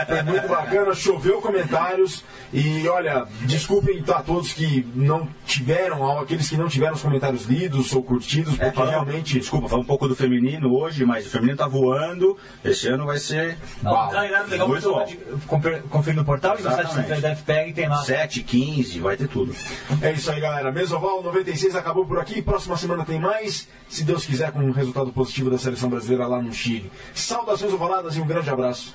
[0.06, 2.24] Foi muito bacana, choveu comentários.
[2.52, 7.92] E olha, desculpem a todos que não tiveram, aqueles que não tiveram os comentários lidos
[7.94, 9.38] ou curtidos, porque falando- realmente.
[9.38, 12.36] Desculpa, falar um pouco do feminino hoje, mas o feminino tá voando.
[12.64, 14.08] Esse ano vai ser Não, Uau.
[14.08, 15.06] um calendário legal, Muito bom.
[15.88, 17.20] conferir no portal e no site Exatamente.
[17.20, 18.02] da FPEG tem lá.
[18.02, 19.54] 7, 15, vai ter tudo.
[20.02, 20.70] É isso aí, galera.
[20.72, 22.42] Mesoval 96 acabou por aqui.
[22.42, 23.68] Próxima semana tem mais.
[23.88, 26.90] Se Deus quiser, com um resultado positivo da seleção brasileira lá no Chile.
[27.14, 28.94] Saudações ovaladas e um grande abraço.